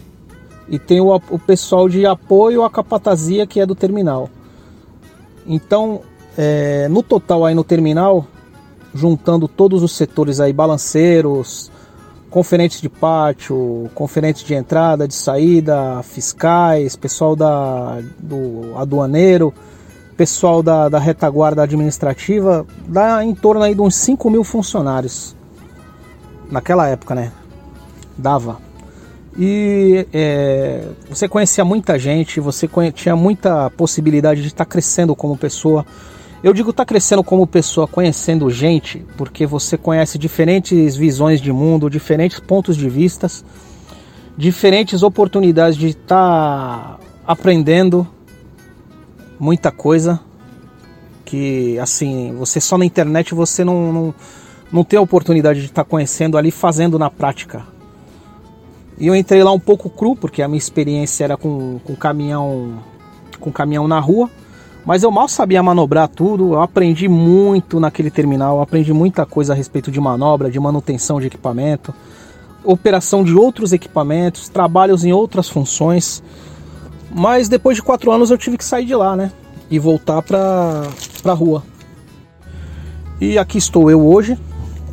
e 0.70 0.78
tem 0.78 1.00
o, 1.00 1.16
o 1.16 1.40
pessoal 1.40 1.88
de 1.88 2.06
apoio 2.06 2.64
à 2.64 2.70
capatazia 2.70 3.48
que 3.48 3.60
é 3.60 3.66
do 3.66 3.76
terminal. 3.76 4.30
Então, 5.46 6.02
é, 6.38 6.88
no 6.90 7.02
total 7.02 7.46
aí 7.46 7.56
no 7.56 7.64
terminal, 7.64 8.28
juntando 8.94 9.48
todos 9.48 9.82
os 9.82 9.96
setores 9.96 10.40
aí, 10.40 10.52
balanceiros, 10.52 11.72
conferentes 12.30 12.82
de 12.82 12.90
pátio, 12.90 13.90
conferentes 13.96 14.44
de 14.44 14.54
entrada, 14.54 15.08
de 15.08 15.14
saída, 15.14 16.02
fiscais, 16.04 16.96
pessoal 16.96 17.36
da, 17.36 18.00
do 18.20 18.74
aduaneiro, 18.76 19.54
pessoal 20.18 20.62
da, 20.62 20.90
da 20.90 21.00
retaguarda 21.00 21.64
administrativa, 21.64 22.66
dá 22.88 23.24
em 23.24 23.34
torno 23.34 23.64
aí 23.64 23.74
de 23.74 23.82
uns 23.82 23.96
5 23.96 24.30
mil 24.30 24.44
funcionários. 24.44 25.36
Naquela 26.52 26.88
época, 26.88 27.14
né? 27.16 27.32
Dava. 28.18 28.67
E 29.38 30.08
é, 30.12 30.84
você 31.08 31.28
conhecia 31.28 31.64
muita 31.64 32.00
gente, 32.00 32.40
você 32.40 32.68
tinha 32.92 33.16
muita 33.16 33.70
possibilidade 33.70 34.42
de 34.42 34.48
estar 34.48 34.66
tá 34.66 34.70
crescendo 34.70 35.16
como 35.16 35.38
pessoa. 35.38 35.86
Eu 36.44 36.54
digo 36.54 36.72
estar 36.72 36.84
tá 36.84 36.88
crescendo 36.88 37.24
como 37.24 37.46
pessoa, 37.46 37.88
conhecendo 37.88 38.50
gente, 38.50 39.06
porque 39.16 39.46
você 39.46 39.78
conhece 39.78 40.18
diferentes 40.18 40.96
visões 40.96 41.40
de 41.40 41.52
mundo, 41.52 41.88
diferentes 41.88 42.40
pontos 42.40 42.76
de 42.76 42.90
vistas, 42.90 43.46
diferentes 44.36 45.04
oportunidades 45.04 45.78
de 45.78 45.90
estar 45.90 46.98
tá 46.98 47.00
aprendendo 47.26 48.08
muita 49.40 49.72
coisa 49.72 50.20
que 51.24 51.78
assim 51.78 52.34
você 52.40 52.60
só 52.60 52.76
na 52.76 52.86
internet 52.86 53.36
você 53.36 53.64
não, 53.64 53.94
não, 53.94 54.16
não 54.72 54.84
tem 54.84 54.98
a 54.98 55.02
oportunidade 55.02 55.60
de 55.60 55.66
estar 55.68 55.84
conhecendo 55.84 56.38
ali 56.38 56.50
fazendo 56.50 56.98
na 56.98 57.10
prática 57.10 57.77
e 58.98 59.08
eu 59.08 59.16
entrei 59.16 59.44
lá 59.44 59.52
um 59.52 59.60
pouco 59.60 59.90
cru, 59.90 60.16
porque 60.16 60.42
a 60.42 60.48
minha 60.48 60.58
experiência 60.58 61.24
era 61.24 61.38
com, 61.38 61.80
com 61.84 61.96
caminhão 61.96 62.80
com 63.40 63.52
caminhão 63.52 63.88
na 63.88 64.00
rua, 64.00 64.30
Mas 64.86 65.04
eu 65.04 65.12
mal 65.12 65.28
sabia 65.28 65.62
manobrar 65.62 66.08
tudo, 66.08 66.54
eu 66.54 66.62
aprendi 66.62 67.10
muito 67.10 67.78
naquele 67.78 68.10
terminal, 68.10 68.62
aprendi 68.62 68.94
muita 68.94 69.26
coisa 69.26 69.52
a 69.52 69.56
respeito 69.56 69.92
de 69.92 70.00
manobra, 70.00 70.50
de 70.50 70.58
manutenção 70.62 71.20
de 71.20 71.28
equipamento, 71.28 71.94
operação 72.64 73.22
de 73.22 73.36
outros 73.36 73.74
equipamentos, 73.74 74.48
trabalhos 74.48 75.04
em 75.04 75.12
outras 75.12 75.50
funções. 75.50 76.24
Mas 77.14 77.50
depois 77.50 77.76
de 77.76 77.84
quatro 77.84 78.14
anos 78.14 78.32
eu 78.32 78.38
tive 78.38 78.58
que 78.58 78.64
sair 78.64 78.86
de 78.86 78.96
lá, 78.96 79.14
né? 79.14 79.30
E 79.70 79.78
voltar 79.78 80.22
para 80.22 80.88
a 81.26 81.34
rua. 81.34 81.64
E 83.20 83.38
aqui 83.38 83.58
estou 83.58 83.92
eu 83.92 84.08
hoje, 84.08 84.40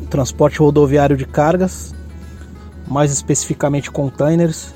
transporte 0.09 0.59
rodoviário 0.59 1.15
de 1.15 1.25
cargas, 1.25 1.94
mais 2.87 3.11
especificamente 3.11 3.91
containers, 3.91 4.73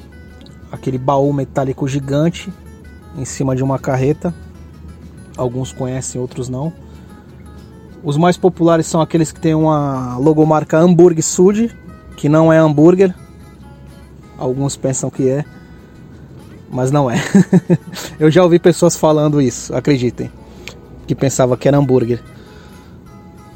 aquele 0.72 0.98
baú 0.98 1.32
metálico 1.34 1.88
gigante 1.88 2.52
em 3.18 3.26
cima 3.26 3.56
de 3.56 3.64
uma 3.64 3.80
carreta 3.80 4.34
alguns 5.40 5.72
conhecem, 5.72 6.20
outros 6.20 6.50
não. 6.50 6.72
Os 8.04 8.18
mais 8.18 8.38
populares 8.38 8.86
são 8.86 9.02
aqueles 9.02 9.32
que 9.32 9.40
têm 9.40 9.56
uma 9.56 10.18
logomarca 10.18 10.78
Hamburg 10.78 11.22
Sud, 11.22 11.76
que 12.16 12.30
não 12.30 12.52
é 12.52 12.58
hambúrguer. 12.58 13.16
Alguns 14.38 14.76
pensam 14.76 15.10
que 15.10 15.28
é, 15.30 15.44
mas 16.70 16.92
não 16.92 17.10
é. 17.10 17.18
Eu 18.20 18.30
já 18.30 18.44
ouvi 18.44 18.60
pessoas 18.60 18.96
falando 18.96 19.42
isso, 19.42 19.74
acreditem, 19.76 20.32
que 21.08 21.16
pensava 21.16 21.58
que 21.58 21.68
era 21.68 21.78
hambúrguer. 21.78 22.22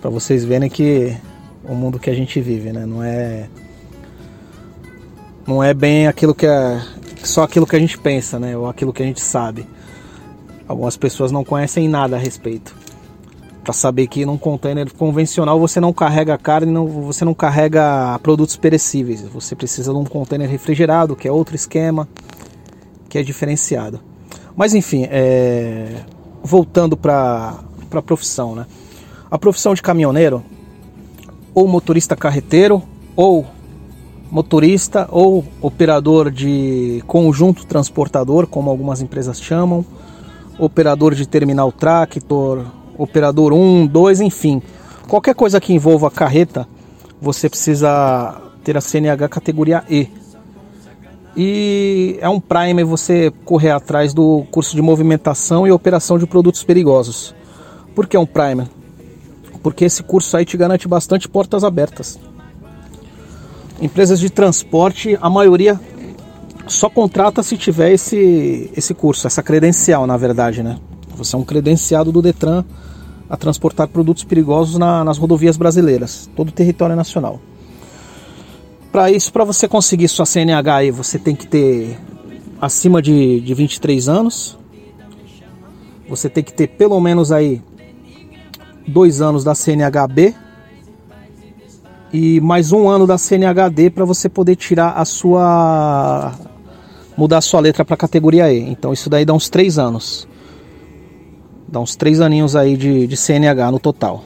Para 0.02 0.10
vocês 0.10 0.44
verem 0.44 0.70
que 0.70 1.16
o 1.64 1.74
mundo 1.74 2.00
que 2.00 2.10
a 2.10 2.14
gente 2.14 2.42
vive, 2.42 2.74
né, 2.74 2.86
não 2.86 3.02
é 3.02 3.48
não 5.46 5.64
é 5.64 5.74
bem 5.74 6.08
aquilo 6.08 6.34
que 6.34 6.46
é 6.46 6.82
só 7.24 7.44
aquilo 7.44 7.66
que 7.66 7.76
a 7.76 7.80
gente 7.80 7.98
pensa, 7.98 8.40
né, 8.40 8.56
ou 8.58 8.68
aquilo 8.68 8.94
que 8.94 9.02
a 9.02 9.06
gente 9.06 9.22
sabe. 9.22 9.68
Algumas 10.68 10.98
pessoas 10.98 11.32
não 11.32 11.44
conhecem 11.44 11.88
nada 11.88 12.16
a 12.16 12.20
respeito. 12.20 12.76
Para 13.64 13.74
saber 13.74 14.08
que 14.08 14.26
num 14.26 14.38
container 14.38 14.92
convencional 14.94 15.60
você 15.60 15.80
não 15.80 15.94
carrega 15.94 16.38
carne, 16.38 16.72
não, 16.72 16.86
você 16.86 17.24
não 17.24 17.34
carrega 17.34 18.20
produtos 18.20 18.58
perecíveis. 18.58 19.22
Você 19.22 19.56
precisa 19.56 19.94
de 19.94 19.98
um 19.98 20.04
container 20.04 20.50
refrigerado, 20.50 21.16
que 21.16 21.28
é 21.28 21.32
outro 21.32 21.56
esquema, 21.56 22.08
que 23.08 23.18
é 23.18 23.24
diferenciado. 23.24 24.02
Mas 24.56 24.74
enfim, 24.74 25.08
é... 25.10 26.02
voltando 26.44 26.98
para 26.98 27.60
a 27.92 28.02
profissão, 28.02 28.54
né? 28.54 28.66
A 29.32 29.38
profissão 29.38 29.74
de 29.74 29.82
caminhoneiro, 29.82 30.44
ou 31.54 31.68
motorista 31.68 32.16
carreteiro, 32.16 32.84
ou 33.16 33.46
motorista, 34.34 35.08
ou 35.12 35.46
operador 35.62 36.32
de 36.32 37.04
conjunto 37.06 37.68
transportador, 37.68 38.48
como 38.48 38.68
algumas 38.68 39.00
empresas 39.00 39.40
chamam, 39.40 39.86
operador 40.58 41.14
de 41.14 41.28
terminal 41.28 41.72
tractor, 41.72 42.66
operador 42.98 43.54
1, 43.54 43.86
2, 43.86 44.22
enfim. 44.22 44.60
Qualquer 45.08 45.36
coisa 45.36 45.62
que 45.62 45.72
envolva 45.72 46.10
carreta, 46.10 46.68
você 47.22 47.48
precisa 47.48 48.42
ter 48.64 48.76
a 48.76 48.82
CNH 48.82 49.30
categoria 49.30 49.84
E. 49.88 50.08
E 51.38 52.18
é 52.20 52.28
um 52.28 52.40
prime 52.40 52.84
você 52.84 53.32
correr 53.46 53.70
atrás 53.70 54.16
do 54.16 54.46
curso 54.50 54.76
de 54.76 54.82
movimentação 54.82 55.68
e 55.68 55.72
operação 55.72 56.18
de 56.18 56.26
produtos 56.26 56.64
perigosos. 56.64 57.36
Por 57.94 58.08
que 58.08 58.18
é 58.18 58.20
um 58.20 58.26
prime? 58.26 58.68
Porque 59.62 59.86
esse 59.86 60.02
curso 60.02 60.36
aí 60.36 60.44
te 60.44 60.58
garante 60.58 60.88
bastante 60.88 61.30
portas 61.30 61.64
abertas. 61.64 62.20
Empresas 63.84 64.18
de 64.18 64.30
transporte, 64.30 65.18
a 65.22 65.30
maioria 65.30 65.78
só 66.68 66.90
contrata 66.90 67.44
se 67.44 67.58
tiver 67.58 67.92
esse, 67.92 68.72
esse 68.78 68.94
curso, 68.94 69.28
essa 69.28 69.44
credencial, 69.44 70.08
na 70.08 70.16
verdade, 70.16 70.64
né? 70.64 70.80
Você 71.18 71.36
é 71.36 71.38
um 71.38 71.44
credenciado 71.44 72.10
do 72.10 72.22
Detran 72.22 72.64
a 73.30 73.36
transportar 73.36 73.90
produtos 73.90 74.24
perigosos 74.24 74.78
na, 74.78 75.04
nas 75.04 75.18
rodovias 75.18 75.58
brasileiras, 75.58 76.30
todo 76.34 76.48
o 76.48 76.52
território 76.54 76.96
nacional. 76.96 77.42
Para 78.90 79.12
isso, 79.12 79.34
para 79.34 79.44
você 79.44 79.68
conseguir 79.68 80.08
sua 80.08 80.26
CNH 80.26 80.76
aí, 80.76 80.90
você 80.90 81.20
tem 81.20 81.36
que 81.36 81.46
ter 81.46 82.00
acima 82.62 83.02
de, 83.02 83.42
de 83.42 83.54
23 83.54 84.08
anos. 84.08 84.58
Você 86.08 86.30
tem 86.30 86.42
que 86.42 86.54
ter 86.54 86.68
pelo 86.68 87.02
menos 87.02 87.34
aí 87.34 87.62
dois 88.88 89.22
anos 89.22 89.44
da 89.44 89.54
CNHB 89.54 90.36
e 92.14 92.40
mais 92.40 92.72
um 92.72 92.88
ano 92.88 93.08
da 93.08 93.18
CNHD 93.18 93.90
para 93.90 94.06
você 94.06 94.30
poder 94.30 94.56
tirar 94.56 94.92
a 94.92 95.04
sua 95.04 96.32
mudar 97.18 97.40
a 97.40 97.42
sua 97.42 97.60
letra 97.60 97.84
para 97.84 97.98
categoria 97.98 98.54
E. 98.54 98.60
Então 98.60 98.94
isso 98.94 99.10
daí 99.10 99.26
dá 99.26 99.34
uns 99.34 99.50
três 99.50 99.80
anos. 99.80 100.28
Dá 101.68 101.80
uns 101.80 101.96
três 101.96 102.22
aninhos 102.22 102.56
aí 102.56 102.78
de, 102.78 103.08
de 103.08 103.18
CNH 103.18 103.72
no 103.72 103.80
total. 103.80 104.24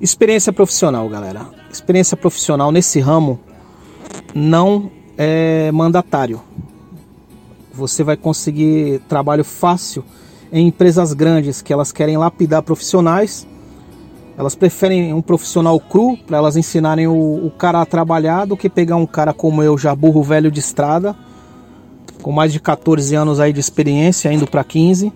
Experiência 0.00 0.52
profissional, 0.52 1.08
galera. 1.08 1.46
Experiência 1.70 2.16
profissional 2.16 2.72
nesse 2.72 2.98
ramo 2.98 3.38
não 4.34 4.90
é 5.16 5.70
mandatário. 5.70 6.42
Você 7.72 8.02
vai 8.02 8.16
conseguir 8.16 9.00
trabalho 9.08 9.44
fácil 9.44 10.04
em 10.52 10.66
empresas 10.66 11.12
grandes 11.12 11.62
que 11.62 11.72
elas 11.72 11.92
querem 11.92 12.16
lapidar 12.16 12.62
profissionais. 12.62 13.46
Elas 14.38 14.54
preferem 14.54 15.14
um 15.14 15.22
profissional 15.22 15.80
cru 15.80 16.16
para 16.26 16.36
elas 16.36 16.56
ensinarem 16.56 17.06
o, 17.06 17.46
o, 17.46 17.50
cara 17.50 17.80
a 17.80 17.86
trabalhar 17.86 18.44
do 18.44 18.56
que 18.56 18.68
pegar 18.68 18.96
um 18.96 19.06
cara 19.06 19.32
como 19.32 19.62
eu, 19.62 19.78
já 19.78 19.94
burro 19.94 20.22
velho 20.22 20.50
de 20.50 20.60
estrada, 20.60 21.16
com 22.22 22.30
mais 22.32 22.52
de 22.52 22.60
14 22.60 23.14
anos 23.14 23.40
aí 23.40 23.52
de 23.52 23.60
experiência, 23.60 24.30
indo 24.30 24.46
para 24.46 24.62
15, 24.62 25.10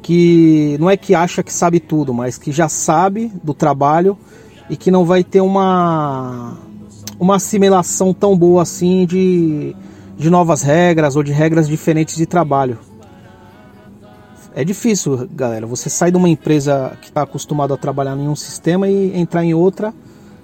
que 0.00 0.76
não 0.78 0.88
é 0.88 0.96
que 0.96 1.14
acha 1.14 1.42
que 1.42 1.52
sabe 1.52 1.80
tudo, 1.80 2.14
mas 2.14 2.38
que 2.38 2.52
já 2.52 2.68
sabe 2.68 3.32
do 3.42 3.52
trabalho 3.52 4.16
e 4.70 4.76
que 4.76 4.90
não 4.90 5.04
vai 5.04 5.24
ter 5.24 5.40
uma 5.40 6.56
uma 7.18 7.36
assimilação 7.36 8.12
tão 8.12 8.36
boa 8.36 8.62
assim 8.62 9.06
de, 9.06 9.76
de 10.16 10.28
novas 10.28 10.62
regras 10.62 11.14
ou 11.14 11.22
de 11.22 11.30
regras 11.30 11.68
diferentes 11.68 12.16
de 12.16 12.26
trabalho. 12.26 12.78
É 14.54 14.64
difícil, 14.64 15.28
galera. 15.32 15.66
Você 15.66 15.88
sai 15.88 16.10
de 16.10 16.16
uma 16.16 16.28
empresa 16.28 16.96
que 17.00 17.08
está 17.08 17.22
acostumado 17.22 17.72
a 17.72 17.76
trabalhar 17.76 18.16
em 18.16 18.28
um 18.28 18.36
sistema 18.36 18.88
e 18.88 19.18
entrar 19.18 19.44
em 19.44 19.54
outra, 19.54 19.94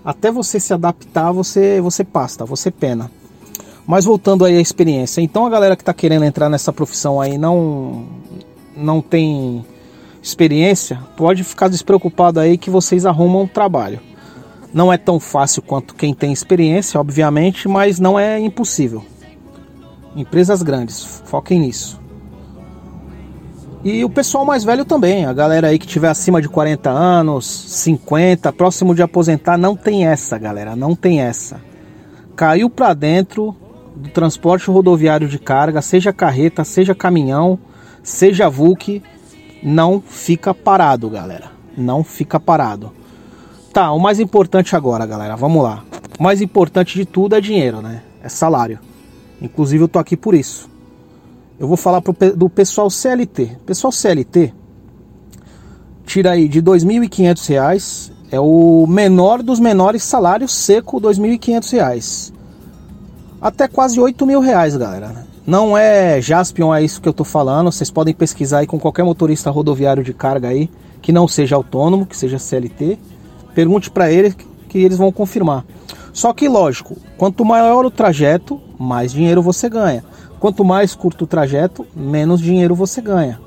até 0.05 0.31
você 0.31 0.59
se 0.59 0.73
adaptar, 0.73 1.31
você 1.31 1.81
você 1.81 2.03
pasta, 2.05 2.45
você 2.45 2.71
pena. 2.71 3.11
Mas 3.87 4.07
voltando 4.07 4.45
aí 4.45 4.57
à 4.57 4.61
experiência, 4.61 5.21
então 5.21 5.47
a 5.47 5.51
galera 5.51 5.77
que 5.77 5.83
está 5.83 5.93
querendo 5.93 6.25
entrar 6.25 6.49
nessa 6.49 6.73
profissão 6.73 7.21
aí 7.21 7.37
não 7.37 8.07
não 8.75 9.03
tem 9.03 9.65
experiência, 10.23 10.99
pode 11.17 11.45
ficar 11.45 11.69
despreocupado 11.69 12.41
aí 12.41 12.57
que 12.57 12.71
vocês 12.71 13.05
arrumam 13.05 13.43
um 13.43 13.47
trabalho. 13.47 14.01
Não 14.73 14.93
é 14.93 14.97
tão 14.97 15.19
fácil 15.21 15.63
quanto 15.63 15.95
quem 15.95 16.15
tem 16.15 16.33
experiência, 16.33 17.01
obviamente, 17.01 17.69
mas 17.69 17.99
não 17.99 18.19
é 18.19 18.39
impossível. 18.39 19.05
Empresas 20.15 20.63
grandes, 20.63 21.23
foquem 21.25 21.61
nisso. 21.61 21.99
E 23.91 24.05
o 24.05 24.11
pessoal 24.11 24.45
mais 24.45 24.65
velho 24.65 24.85
também, 24.85 25.25
a 25.25 25.33
galera 25.33 25.69
aí 25.69 25.79
que 25.79 25.87
tiver 25.87 26.11
acima 26.11 26.43
de 26.43 26.49
40 26.51 26.91
anos, 26.91 27.47
50, 27.47 28.53
próximo 28.53 28.95
de 28.95 29.01
aposentar, 29.01 29.57
não 29.57 29.75
tem 29.75 30.07
essa, 30.07 30.37
galera, 30.37 30.77
não 30.77 30.95
tem 30.95 31.23
essa. 31.23 31.59
Caiu 32.37 32.69
para 32.69 32.93
dentro, 32.93 33.57
do 33.97 34.11
transporte 34.11 34.71
rodoviário 34.71 35.27
de 35.27 35.39
carga, 35.39 35.81
seja 35.81 36.13
carreta, 36.13 36.65
seja 36.65 36.95
caminhão, 36.95 37.59
seja 38.03 38.51
VUC, 38.51 39.03
não 39.63 40.03
fica 40.03 40.53
parado, 40.53 41.09
galera. 41.09 41.51
Não 41.75 42.05
fica 42.05 42.39
parado. 42.39 42.93
Tá, 43.73 43.91
o 43.93 43.99
mais 43.99 44.21
importante 44.21 44.77
agora, 44.77 45.07
galera, 45.07 45.35
vamos 45.35 45.63
lá. 45.63 45.83
O 46.21 46.23
mais 46.23 46.43
importante 46.43 46.95
de 46.95 47.07
tudo 47.07 47.37
é 47.37 47.41
dinheiro, 47.41 47.81
né? 47.81 48.03
É 48.23 48.29
salário. 48.29 48.81
Inclusive 49.41 49.85
eu 49.85 49.89
tô 49.89 49.99
aqui 49.99 50.15
por 50.15 50.35
isso. 50.35 50.69
Eu 51.59 51.67
vou 51.67 51.77
falar 51.77 52.01
pro, 52.01 52.15
do 52.37 52.49
pessoal 52.49 52.89
CLT. 52.89 53.59
Pessoal 53.67 53.93
CLT 53.93 54.55
tira 56.07 56.31
aí 56.31 56.49
de 56.49 56.61
R$ 56.61 56.65
2.500, 56.65 58.11
é 58.31 58.41
o 58.41 58.87
menor 58.87 59.43
dos 59.43 59.61
menores 59.61 60.03
salários 60.03 60.55
seco, 60.55 60.99
R$ 60.99 61.09
2.500 61.09 62.33
até 63.41 63.69
quase 63.69 64.01
8 64.01 64.27
mil 64.27 64.41
reais, 64.41 64.77
galera. 64.77 65.27
Não 65.47 65.79
é 65.79 66.21
Jaspion, 66.21 66.75
é 66.75 66.83
isso 66.83 67.01
que 67.01 67.09
eu 67.09 67.13
tô 67.13 67.25
falando. 67.25 67.73
Vocês 67.73 67.91
podem 67.91 68.13
pesquisar 68.13 68.59
aí 68.59 68.67
com 68.67 68.79
qualquer 68.79 69.05
motorista 69.05 69.51
rodoviário 69.51 70.05
de 70.05 70.13
carga 70.13 70.49
aí, 70.49 70.69
que 71.01 71.13
não 71.13 71.27
seja 71.27 71.57
autônomo, 71.57 72.05
que 72.05 72.17
seja 72.17 72.39
CLT. 72.39 72.99
Pergunte 73.55 73.91
para 73.91 74.11
eles 74.11 74.37
que 74.69 74.79
eles 74.79 74.99
vão 74.99 75.11
confirmar. 75.11 75.65
Só 76.13 76.33
que, 76.33 76.49
lógico, 76.49 76.97
quanto 77.17 77.45
maior 77.45 77.87
o 77.87 77.91
trajeto, 77.91 78.61
mais 78.79 79.13
dinheiro 79.13 79.41
você 79.41 79.69
ganha. 79.69 80.05
Quanto 80.41 80.65
mais 80.65 80.95
curto 80.95 81.25
o 81.25 81.27
trajeto, 81.27 81.87
menos 81.95 82.41
dinheiro 82.41 82.75
você 82.75 83.01
ganha. 83.01 83.41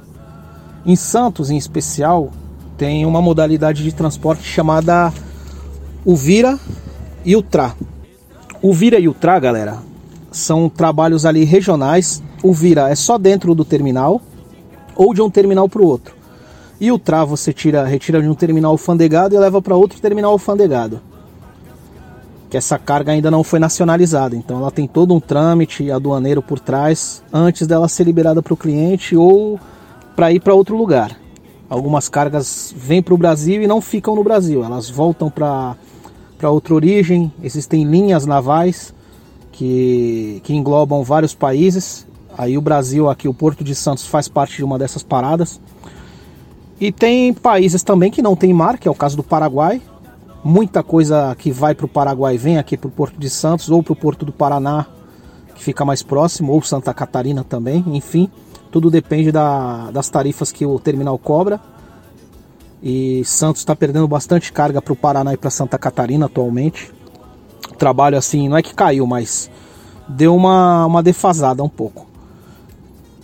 Em 0.86 0.96
Santos, 0.96 1.50
em 1.50 1.58
especial, 1.58 2.32
tem 2.78 3.06
uma 3.06 3.22
modalidade 3.22 3.84
de 3.84 3.94
transporte 3.94 4.44
chamada 4.44 5.14
o 6.04 6.16
Vira 6.16 6.60
e 7.24 7.36
o 7.36 7.42
Tra. 7.42 7.76
O 8.62 8.74
Vira 8.74 9.00
e 9.00 9.08
o 9.08 9.14
Tra, 9.14 9.40
galera, 9.40 9.78
são 10.32 10.68
trabalhos 10.68 11.26
ali 11.26 11.44
regionais. 11.44 12.22
O 12.44 12.54
Vira 12.54 12.90
é 12.90 12.96
só 12.96 13.18
dentro 13.18 13.54
do 13.54 13.64
terminal. 13.64 14.22
ou 14.96 15.14
de 15.14 15.22
um 15.22 15.30
terminal 15.30 15.70
para 15.70 15.82
o 15.82 15.88
outro. 15.88 16.14
E 16.80 16.92
o 16.92 17.00
TRA 17.00 17.24
você 17.24 17.54
tira, 17.54 17.86
retira 17.86 18.22
de 18.22 18.28
um 18.28 18.36
terminal 18.36 18.72
alfandegado 18.72 19.34
e 19.34 19.38
leva 19.38 19.62
para 19.62 19.76
outro 19.76 20.02
terminal 20.02 20.32
alfandegado. 20.32 21.00
Que 22.52 22.58
essa 22.58 22.78
carga 22.78 23.14
ainda 23.14 23.32
não 23.32 23.44
foi 23.44 23.60
nacionalizada, 23.60 24.36
então 24.36 24.58
ela 24.58 24.70
tem 24.70 24.86
todo 24.86 25.14
um 25.14 25.20
trâmite 25.20 25.90
aduaneiro 25.90 26.42
por 26.42 26.60
trás 26.60 27.24
antes 27.34 27.66
dela 27.66 27.88
ser 27.88 28.04
liberada 28.04 28.44
para 28.44 28.54
o 28.54 28.58
cliente 28.58 29.16
ou 29.16 29.60
para 30.18 30.34
ir 30.34 30.42
para 30.42 30.54
outro 30.54 30.76
lugar. 30.76 31.18
Algumas 31.70 32.10
cargas 32.10 32.74
vêm 32.76 33.02
para 33.02 33.14
o 33.14 33.18
Brasil 33.18 33.64
e 33.64 33.68
não 33.68 33.80
ficam 33.80 34.14
no 34.14 34.24
Brasil, 34.24 34.66
elas 34.66 34.90
voltam 34.90 35.30
para 35.30 35.78
outra 36.44 36.74
origem. 36.74 37.32
Existem 37.42 37.86
linhas 37.86 38.26
navais 38.26 38.94
que, 39.54 40.42
que 40.44 40.54
englobam 40.54 41.04
vários 41.06 41.34
países. 41.34 42.06
Aí 42.38 42.58
o 42.58 42.62
Brasil, 42.62 43.10
aqui 43.10 43.30
o 43.30 43.34
Porto 43.34 43.64
de 43.64 43.74
Santos, 43.74 44.06
faz 44.06 44.28
parte 44.28 44.58
de 44.58 44.64
uma 44.66 44.78
dessas 44.78 45.04
paradas. 45.04 45.62
E 46.82 46.92
tem 46.92 47.34
países 47.34 47.82
também 47.82 48.12
que 48.12 48.22
não 48.22 48.36
tem 48.36 48.52
mar, 48.52 48.78
que 48.78 48.90
é 48.90 48.92
o 48.92 48.96
caso 48.96 49.16
do 49.16 49.24
Paraguai. 49.24 49.82
Muita 50.44 50.82
coisa 50.82 51.36
que 51.36 51.52
vai 51.52 51.76
para 51.76 51.86
o 51.86 51.90
Paraguai 51.90 52.36
vem 52.36 52.58
aqui 52.58 52.76
para 52.76 52.88
o 52.88 52.92
Porto 52.92 53.20
de 53.20 53.30
Santos 53.30 53.70
ou 53.70 53.84
para 53.84 53.94
o 53.94 53.96
Porto 53.96 54.26
do 54.26 54.32
Paraná, 54.32 54.88
que 55.54 55.64
fica 55.64 55.86
mais 55.86 56.02
próximo, 56.02 56.52
ou 56.52 56.62
Santa 56.64 56.94
Catarina 56.94 57.44
também, 57.44 57.84
enfim. 57.88 58.30
Tudo 58.72 58.90
depende 58.90 59.32
da, 59.32 59.92
das 59.92 60.10
tarifas 60.10 60.52
que 60.52 60.66
o 60.66 60.80
terminal 60.80 61.18
cobra. 61.20 61.60
E 62.82 63.24
Santos 63.24 63.62
está 63.62 63.76
perdendo 63.76 64.08
bastante 64.08 64.52
carga 64.52 64.82
para 64.82 64.94
o 64.94 64.96
Paraná 64.96 65.34
e 65.34 65.38
para 65.38 65.52
Santa 65.52 65.78
Catarina 65.78 66.26
atualmente. 66.26 66.92
O 67.72 67.76
trabalho 67.76 68.18
assim, 68.18 68.50
não 68.50 68.58
é 68.58 68.64
que 68.64 68.74
caiu, 68.74 69.06
mas 69.06 69.52
deu 70.08 70.36
uma, 70.36 70.88
uma 70.88 71.04
defasada 71.04 71.62
um 71.64 71.70
pouco. 71.70 72.08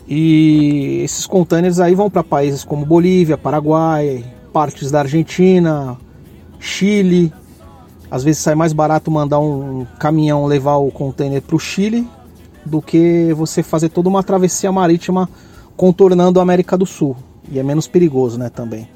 E 0.08 1.02
esses 1.04 1.26
contêineres 1.26 1.80
aí 1.80 1.96
vão 1.96 2.12
para 2.12 2.24
países 2.24 2.64
como 2.64 2.86
Bolívia, 2.86 3.38
Paraguai, 3.38 4.24
partes 4.54 4.92
da 4.92 5.00
Argentina, 5.00 5.98
Chile. 6.60 7.32
Às 8.10 8.24
vezes 8.24 8.42
sai 8.42 8.56
mais 8.56 8.74
barato 8.74 9.12
mandar 9.12 9.40
um 9.40 9.86
caminhão 10.00 10.46
levar 10.46 10.78
o 10.78 10.92
contêiner 10.92 11.42
para 11.42 11.56
o 11.56 11.60
Chile 11.60 12.08
do 12.66 12.82
que 12.82 13.34
você 13.34 13.64
fazer 13.64 13.90
toda 13.90 14.10
uma 14.10 14.24
travessia 14.24 14.72
marítima 14.72 15.30
contornando 15.76 16.40
a 16.40 16.44
América 16.44 16.78
do 16.78 16.86
Sul. 16.86 17.16
E 17.50 17.60
é 17.60 17.64
menos 17.64 17.88
perigoso, 17.88 18.38
né, 18.38 18.50
também. 18.50 18.88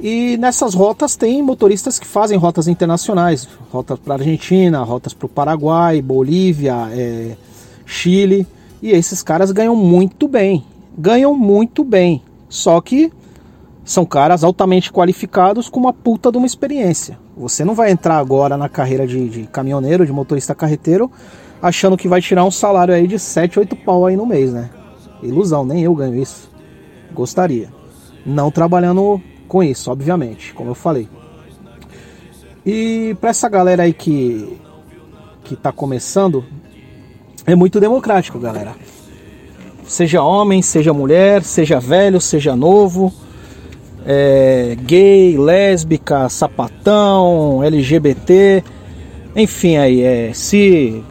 E 0.00 0.36
nessas 0.36 0.74
rotas 0.74 1.16
tem 1.16 1.42
motoristas 1.42 1.98
que 1.98 2.06
fazem 2.06 2.36
rotas 2.36 2.68
internacionais, 2.68 3.48
rotas 3.70 3.98
para 3.98 4.14
Argentina, 4.14 4.82
rotas 4.82 5.14
para 5.14 5.26
o 5.26 5.28
Paraguai, 5.28 6.02
Bolívia, 6.02 6.88
é, 6.92 7.36
Chile. 7.86 8.46
E 8.82 8.90
esses 8.90 9.22
caras 9.22 9.50
ganham 9.50 9.74
muito 9.74 10.28
bem, 10.28 10.64
ganham 10.98 11.34
muito 11.34 11.82
bem. 11.82 12.22
Só 12.48 12.80
que 12.80 13.10
são 13.86 14.04
caras 14.04 14.42
altamente 14.42 14.92
qualificados 14.92 15.68
com 15.68 15.78
uma 15.78 15.92
puta 15.92 16.32
de 16.32 16.36
uma 16.36 16.46
experiência. 16.46 17.16
Você 17.36 17.64
não 17.64 17.72
vai 17.72 17.92
entrar 17.92 18.18
agora 18.18 18.56
na 18.56 18.68
carreira 18.68 19.06
de, 19.06 19.28
de 19.28 19.44
caminhoneiro, 19.44 20.04
de 20.04 20.12
motorista 20.12 20.56
carreteiro, 20.56 21.08
achando 21.62 21.96
que 21.96 22.08
vai 22.08 22.20
tirar 22.20 22.44
um 22.44 22.50
salário 22.50 22.92
aí 22.92 23.06
de 23.06 23.16
7, 23.16 23.60
8 23.60 23.76
pau 23.76 24.04
aí 24.04 24.16
no 24.16 24.26
mês, 24.26 24.52
né? 24.52 24.70
Ilusão, 25.22 25.64
nem 25.64 25.84
eu 25.84 25.94
ganho 25.94 26.20
isso. 26.20 26.50
Gostaria. 27.14 27.72
Não 28.26 28.50
trabalhando 28.50 29.22
com 29.46 29.62
isso, 29.62 29.88
obviamente, 29.88 30.52
como 30.52 30.70
eu 30.70 30.74
falei. 30.74 31.08
E 32.66 33.16
para 33.20 33.30
essa 33.30 33.48
galera 33.48 33.84
aí 33.84 33.92
que 33.92 34.60
que 35.44 35.54
tá 35.54 35.70
começando, 35.70 36.44
é 37.46 37.54
muito 37.54 37.78
democrático, 37.78 38.36
galera. 38.36 38.74
Seja 39.86 40.20
homem, 40.20 40.60
seja 40.60 40.92
mulher, 40.92 41.44
seja 41.44 41.78
velho, 41.78 42.20
seja 42.20 42.56
novo, 42.56 43.14
é, 44.06 44.76
gay, 44.80 45.36
lésbica, 45.36 46.28
sapatão, 46.28 47.62
LGBT, 47.64 48.62
enfim 49.34 49.76
aí, 49.76 50.00
é, 50.02 50.32
se 50.32 51.02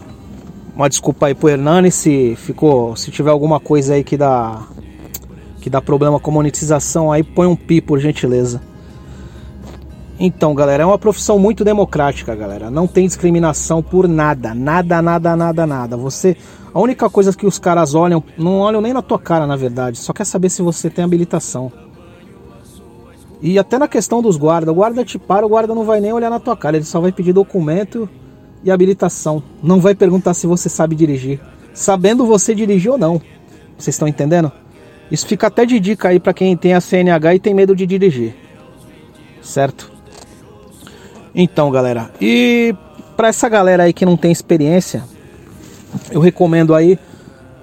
uma 0.73 0.87
desculpa 0.87 1.27
aí 1.27 1.35
pro 1.35 1.49
Hernani 1.49 1.91
se 1.91 2.35
ficou, 2.37 2.95
se 2.95 3.11
tiver 3.11 3.31
alguma 3.31 3.59
coisa 3.59 3.95
aí 3.95 4.03
que 4.03 4.15
dá 4.15 4.63
que 5.59 5.69
dá 5.69 5.81
problema 5.81 6.19
com 6.19 6.31
monetização 6.31 7.11
aí, 7.11 7.23
põe 7.23 7.47
um 7.47 7.55
pi 7.55 7.81
por 7.81 7.99
gentileza. 7.99 8.61
Então, 10.19 10.53
galera, 10.53 10.83
é 10.83 10.85
uma 10.85 10.97
profissão 10.97 11.37
muito 11.39 11.63
democrática, 11.63 12.35
galera. 12.35 12.69
Não 12.69 12.87
tem 12.87 13.07
discriminação 13.07 13.81
por 13.81 14.07
nada, 14.07 14.53
nada, 14.53 15.01
nada, 15.01 15.35
nada, 15.35 15.67
nada. 15.67 15.97
Você, 15.97 16.37
a 16.73 16.79
única 16.79 17.09
coisa 17.09 17.33
que 17.33 17.47
os 17.47 17.57
caras 17.57 17.95
olham, 17.95 18.23
não 18.37 18.59
olham 18.59 18.79
nem 18.79 18.93
na 18.93 19.01
tua 19.01 19.19
cara, 19.19 19.47
na 19.47 19.55
verdade, 19.55 19.97
só 19.97 20.13
quer 20.13 20.25
saber 20.25 20.49
se 20.49 20.61
você 20.61 20.89
tem 20.89 21.03
habilitação. 21.03 21.71
E 23.45 23.59
até 23.59 23.77
na 23.77 23.87
questão 23.87 24.23
dos 24.23 24.37
guardas, 24.37 24.71
o 24.71 24.75
guarda 24.75 25.05
te 25.05 25.19
para, 25.19 25.45
o 25.45 25.49
guarda 25.49 25.75
não 25.75 25.83
vai 25.83 26.01
nem 26.01 26.11
olhar 26.11 26.31
na 26.31 26.39
tua 26.39 26.57
cara, 26.57 26.77
ele 26.77 26.83
só 26.83 26.99
vai 26.99 27.11
pedir 27.11 27.31
documento 27.31 28.09
e 28.63 28.71
habilitação. 28.71 29.43
Não 29.61 29.79
vai 29.79 29.93
perguntar 29.93 30.33
se 30.33 30.47
você 30.47 30.67
sabe 30.67 30.95
dirigir. 30.95 31.39
Sabendo 31.71 32.25
você 32.25 32.55
dirigir 32.55 32.91
ou 32.91 32.97
não. 32.97 33.21
Vocês 33.77 33.93
estão 33.93 34.07
entendendo? 34.07 34.51
Isso 35.11 35.27
fica 35.27 35.45
até 35.45 35.63
de 35.63 35.79
dica 35.79 36.09
aí 36.09 36.19
para 36.19 36.33
quem 36.33 36.57
tem 36.57 36.73
a 36.73 36.81
CNH 36.81 37.35
e 37.35 37.39
tem 37.39 37.53
medo 37.53 37.75
de 37.75 37.85
dirigir. 37.85 38.35
Certo? 39.43 39.91
Então, 41.35 41.69
galera, 41.69 42.09
e 42.19 42.73
para 43.15 43.27
essa 43.27 43.47
galera 43.47 43.83
aí 43.83 43.93
que 43.93 44.07
não 44.07 44.17
tem 44.17 44.31
experiência, 44.31 45.03
eu 46.09 46.19
recomendo 46.19 46.73
aí 46.73 46.97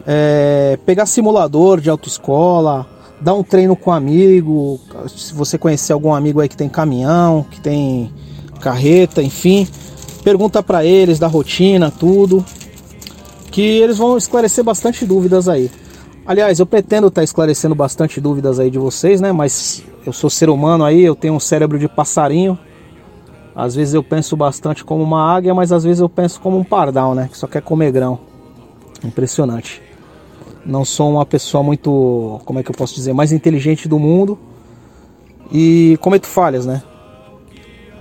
é, 0.06 0.78
pegar 0.86 1.06
simulador 1.06 1.80
de 1.80 1.90
autoescola, 1.90 2.86
dar 3.22 3.34
um 3.34 3.42
treino 3.42 3.76
com 3.76 3.90
um 3.90 3.94
amigo, 3.94 4.80
se 5.08 5.32
você 5.32 5.56
conhecer 5.56 5.92
algum 5.92 6.12
amigo 6.12 6.40
aí 6.40 6.48
que 6.48 6.56
tem 6.56 6.68
caminhão, 6.68 7.46
que 7.50 7.60
tem 7.60 8.12
carreta, 8.60 9.22
enfim, 9.22 9.66
pergunta 10.24 10.62
para 10.62 10.84
eles 10.84 11.18
da 11.18 11.28
rotina, 11.28 11.90
tudo, 11.90 12.44
que 13.50 13.60
eles 13.60 13.98
vão 13.98 14.16
esclarecer 14.16 14.64
bastante 14.64 15.06
dúvidas 15.06 15.48
aí. 15.48 15.70
Aliás, 16.26 16.58
eu 16.60 16.66
pretendo 16.66 17.08
estar 17.08 17.20
tá 17.20 17.24
esclarecendo 17.24 17.74
bastante 17.74 18.20
dúvidas 18.20 18.60
aí 18.60 18.70
de 18.70 18.78
vocês, 18.78 19.20
né? 19.20 19.32
Mas 19.32 19.82
eu 20.06 20.12
sou 20.12 20.30
ser 20.30 20.48
humano 20.48 20.84
aí, 20.84 21.02
eu 21.02 21.16
tenho 21.16 21.34
um 21.34 21.40
cérebro 21.40 21.78
de 21.78 21.88
passarinho. 21.88 22.58
Às 23.54 23.74
vezes 23.74 23.92
eu 23.92 24.02
penso 24.02 24.36
bastante 24.36 24.84
como 24.84 25.02
uma 25.02 25.34
águia, 25.34 25.52
mas 25.52 25.72
às 25.72 25.84
vezes 25.84 26.00
eu 26.00 26.08
penso 26.08 26.40
como 26.40 26.56
um 26.56 26.64
pardal, 26.64 27.14
né? 27.14 27.28
Que 27.30 27.36
só 27.36 27.46
quer 27.46 27.60
comer 27.60 27.92
grão. 27.92 28.20
Impressionante. 29.04 29.82
Não 30.64 30.84
sou 30.84 31.10
uma 31.10 31.26
pessoa 31.26 31.62
muito, 31.62 32.40
como 32.44 32.58
é 32.58 32.62
que 32.62 32.70
eu 32.70 32.74
posso 32.74 32.94
dizer, 32.94 33.12
mais 33.12 33.32
inteligente 33.32 33.88
do 33.88 33.98
mundo. 33.98 34.38
E 35.50 35.98
cometo 36.00 36.26
falhas, 36.26 36.64
né? 36.64 36.82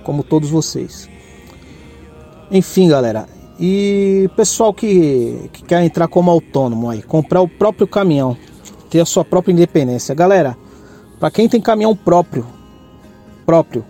Como 0.04 0.22
todos 0.22 0.48
vocês. 0.48 1.08
Enfim, 2.50 2.88
galera. 2.88 3.26
E 3.58 4.30
pessoal 4.36 4.72
que, 4.72 5.50
que 5.52 5.64
quer 5.64 5.84
entrar 5.84 6.08
como 6.08 6.30
autônomo 6.30 6.88
aí, 6.88 7.02
comprar 7.02 7.40
o 7.40 7.48
próprio 7.48 7.86
caminhão, 7.86 8.36
ter 8.90 9.00
a 9.00 9.04
sua 9.04 9.24
própria 9.24 9.52
independência. 9.52 10.14
Galera, 10.14 10.56
para 11.20 11.30
quem 11.30 11.48
tem 11.48 11.60
caminhão 11.60 11.94
próprio, 11.94 12.46
próprio, 13.44 13.84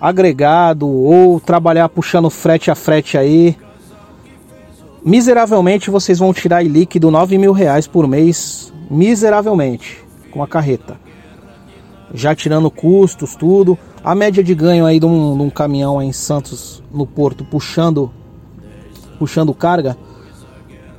agregado 0.00 0.86
ou 0.86 1.40
trabalhar 1.40 1.88
puxando 1.88 2.28
frete 2.28 2.70
a 2.70 2.74
frete 2.74 3.16
aí, 3.16 3.56
miseravelmente 5.04 5.90
vocês 5.90 6.18
vão 6.18 6.32
tirar 6.32 6.64
em 6.64 6.68
líquido 6.68 7.10
9 7.10 7.36
mil 7.36 7.52
reais 7.52 7.86
por 7.86 8.08
mês, 8.08 8.72
miseravelmente, 8.90 10.02
com 10.30 10.42
a 10.42 10.48
carreta. 10.48 10.96
Já 12.12 12.34
tirando 12.34 12.70
custos, 12.70 13.36
tudo. 13.36 13.78
A 14.02 14.14
média 14.14 14.42
de 14.42 14.54
ganho 14.54 14.86
aí 14.86 15.00
de 15.00 15.06
um, 15.06 15.36
de 15.36 15.42
um 15.42 15.50
caminhão 15.50 16.00
em 16.00 16.12
Santos, 16.12 16.82
no 16.92 17.06
Porto, 17.06 17.44
puxando, 17.44 18.10
puxando 19.18 19.52
carga, 19.54 19.96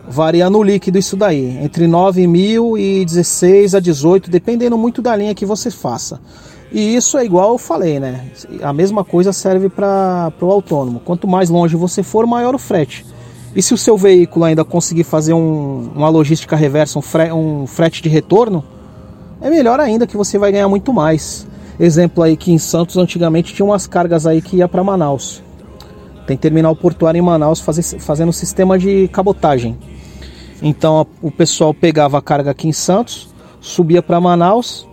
varia 0.07 0.49
no 0.49 0.61
líquido 0.61 0.97
isso 0.97 1.15
daí, 1.15 1.57
entre 1.63 1.87
9 1.87 2.27
mil 2.27 2.77
e 2.77 3.05
16 3.05 3.75
a 3.75 3.79
18, 3.79 4.29
dependendo 4.29 4.77
muito 4.77 5.01
da 5.01 5.15
linha 5.15 5.35
que 5.35 5.45
você 5.45 5.71
faça. 5.71 6.19
E 6.71 6.95
isso 6.95 7.17
é 7.17 7.23
igual 7.23 7.53
eu 7.53 7.57
falei, 7.57 7.99
né? 7.99 8.25
A 8.61 8.73
mesma 8.73 9.03
coisa 9.03 9.31
serve 9.31 9.69
para 9.69 10.33
o 10.41 10.51
autônomo. 10.51 10.99
Quanto 10.99 11.27
mais 11.27 11.49
longe 11.49 11.75
você 11.75 12.03
for, 12.03 12.25
maior 12.25 12.53
o 12.55 12.59
frete. 12.59 13.05
E 13.55 13.61
se 13.61 13.73
o 13.73 13.77
seu 13.77 13.97
veículo 13.97 14.43
ainda 14.43 14.65
conseguir 14.65 15.05
fazer 15.05 15.33
um, 15.33 15.89
uma 15.95 16.09
logística 16.09 16.55
reversa, 16.57 16.99
um, 16.99 17.01
fre, 17.01 17.31
um 17.31 17.65
frete 17.65 18.01
de 18.01 18.09
retorno, 18.09 18.63
é 19.39 19.49
melhor 19.49 19.79
ainda 19.79 20.05
que 20.05 20.17
você 20.17 20.37
vai 20.37 20.51
ganhar 20.51 20.67
muito 20.67 20.91
mais. 20.91 21.47
Exemplo 21.79 22.21
aí 22.21 22.35
que 22.35 22.51
em 22.51 22.57
Santos 22.57 22.97
antigamente 22.97 23.53
tinha 23.53 23.65
umas 23.65 23.87
cargas 23.87 24.27
aí 24.27 24.41
que 24.41 24.57
ia 24.57 24.67
para 24.67 24.83
Manaus. 24.83 25.41
Tem 26.27 26.35
terminal 26.35 26.75
portuário 26.75 27.17
em 27.17 27.21
Manaus 27.21 27.61
faz, 27.61 27.95
fazendo 27.99 28.33
sistema 28.33 28.77
de 28.77 29.07
cabotagem. 29.07 29.77
Então 30.61 31.05
o 31.21 31.31
pessoal 31.31 31.73
pegava 31.73 32.17
a 32.17 32.21
carga 32.21 32.51
aqui 32.51 32.67
em 32.67 32.73
Santos, 32.73 33.29
subia 33.61 34.01
para 34.01 34.19
Manaus, 34.19 34.87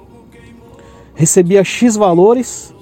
recebia 1.15 1.65
X 1.65 1.97
valores. 1.97 2.73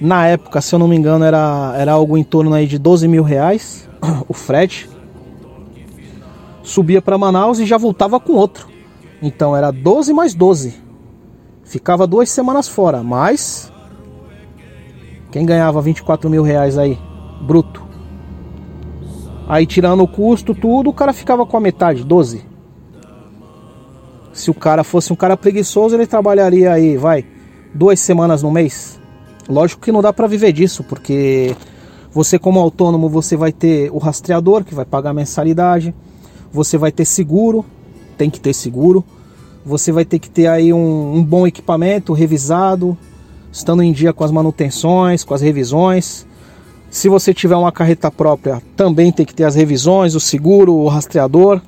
Na 0.00 0.26
época, 0.26 0.60
se 0.60 0.74
eu 0.74 0.78
não 0.78 0.88
me 0.88 0.96
engano, 0.96 1.24
era, 1.24 1.74
era 1.76 1.92
algo 1.92 2.18
em 2.18 2.24
torno 2.24 2.54
aí 2.54 2.66
de 2.66 2.78
12 2.78 3.08
mil 3.08 3.22
reais 3.22 3.88
o 4.28 4.34
frete. 4.34 4.95
Subia 6.66 7.00
para 7.00 7.16
Manaus 7.16 7.60
e 7.60 7.64
já 7.64 7.78
voltava 7.78 8.18
com 8.18 8.32
outro. 8.32 8.66
Então 9.22 9.56
era 9.56 9.70
12 9.70 10.12
mais 10.12 10.34
12. 10.34 10.74
Ficava 11.62 12.08
duas 12.08 12.28
semanas 12.28 12.66
fora, 12.66 13.04
mas. 13.04 13.72
Quem 15.30 15.46
ganhava 15.46 15.80
24 15.80 16.28
mil 16.28 16.42
reais 16.42 16.76
aí? 16.76 16.98
Bruto. 17.40 17.86
Aí 19.48 19.64
tirando 19.64 20.02
o 20.02 20.08
custo, 20.08 20.56
tudo, 20.56 20.90
o 20.90 20.92
cara 20.92 21.12
ficava 21.12 21.46
com 21.46 21.56
a 21.56 21.60
metade, 21.60 22.02
12. 22.02 22.44
Se 24.32 24.50
o 24.50 24.54
cara 24.54 24.82
fosse 24.82 25.12
um 25.12 25.16
cara 25.16 25.36
preguiçoso, 25.36 25.94
ele 25.94 26.04
trabalharia 26.04 26.72
aí, 26.72 26.96
vai, 26.96 27.24
duas 27.72 28.00
semanas 28.00 28.42
no 28.42 28.50
mês. 28.50 29.00
Lógico 29.48 29.82
que 29.82 29.92
não 29.92 30.02
dá 30.02 30.12
para 30.12 30.26
viver 30.26 30.50
disso, 30.50 30.82
porque 30.82 31.54
você 32.10 32.40
como 32.40 32.58
autônomo, 32.58 33.08
você 33.08 33.36
vai 33.36 33.52
ter 33.52 33.88
o 33.92 33.98
rastreador 33.98 34.64
que 34.64 34.74
vai 34.74 34.84
pagar 34.84 35.14
mensalidade, 35.14 35.94
você 36.52 36.78
vai 36.78 36.92
ter 36.92 37.04
seguro, 37.04 37.64
tem 38.16 38.30
que 38.30 38.40
ter 38.40 38.54
seguro, 38.54 39.04
você 39.64 39.90
vai 39.90 40.04
ter 40.04 40.18
que 40.18 40.30
ter 40.30 40.46
aí 40.46 40.72
um, 40.72 41.16
um 41.16 41.24
bom 41.24 41.46
equipamento 41.46 42.12
revisado, 42.12 42.96
estando 43.50 43.82
em 43.82 43.92
dia 43.92 44.12
com 44.12 44.22
as 44.22 44.30
manutenções, 44.30 45.24
com 45.24 45.34
as 45.34 45.40
revisões. 45.40 46.26
Se 46.90 47.08
você 47.08 47.34
tiver 47.34 47.56
uma 47.56 47.72
carreta 47.72 48.10
própria, 48.10 48.62
também 48.76 49.10
tem 49.10 49.26
que 49.26 49.34
ter 49.34 49.44
as 49.44 49.54
revisões, 49.54 50.14
o 50.14 50.20
seguro, 50.20 50.72
o 50.72 50.88
rastreador, 50.88 51.60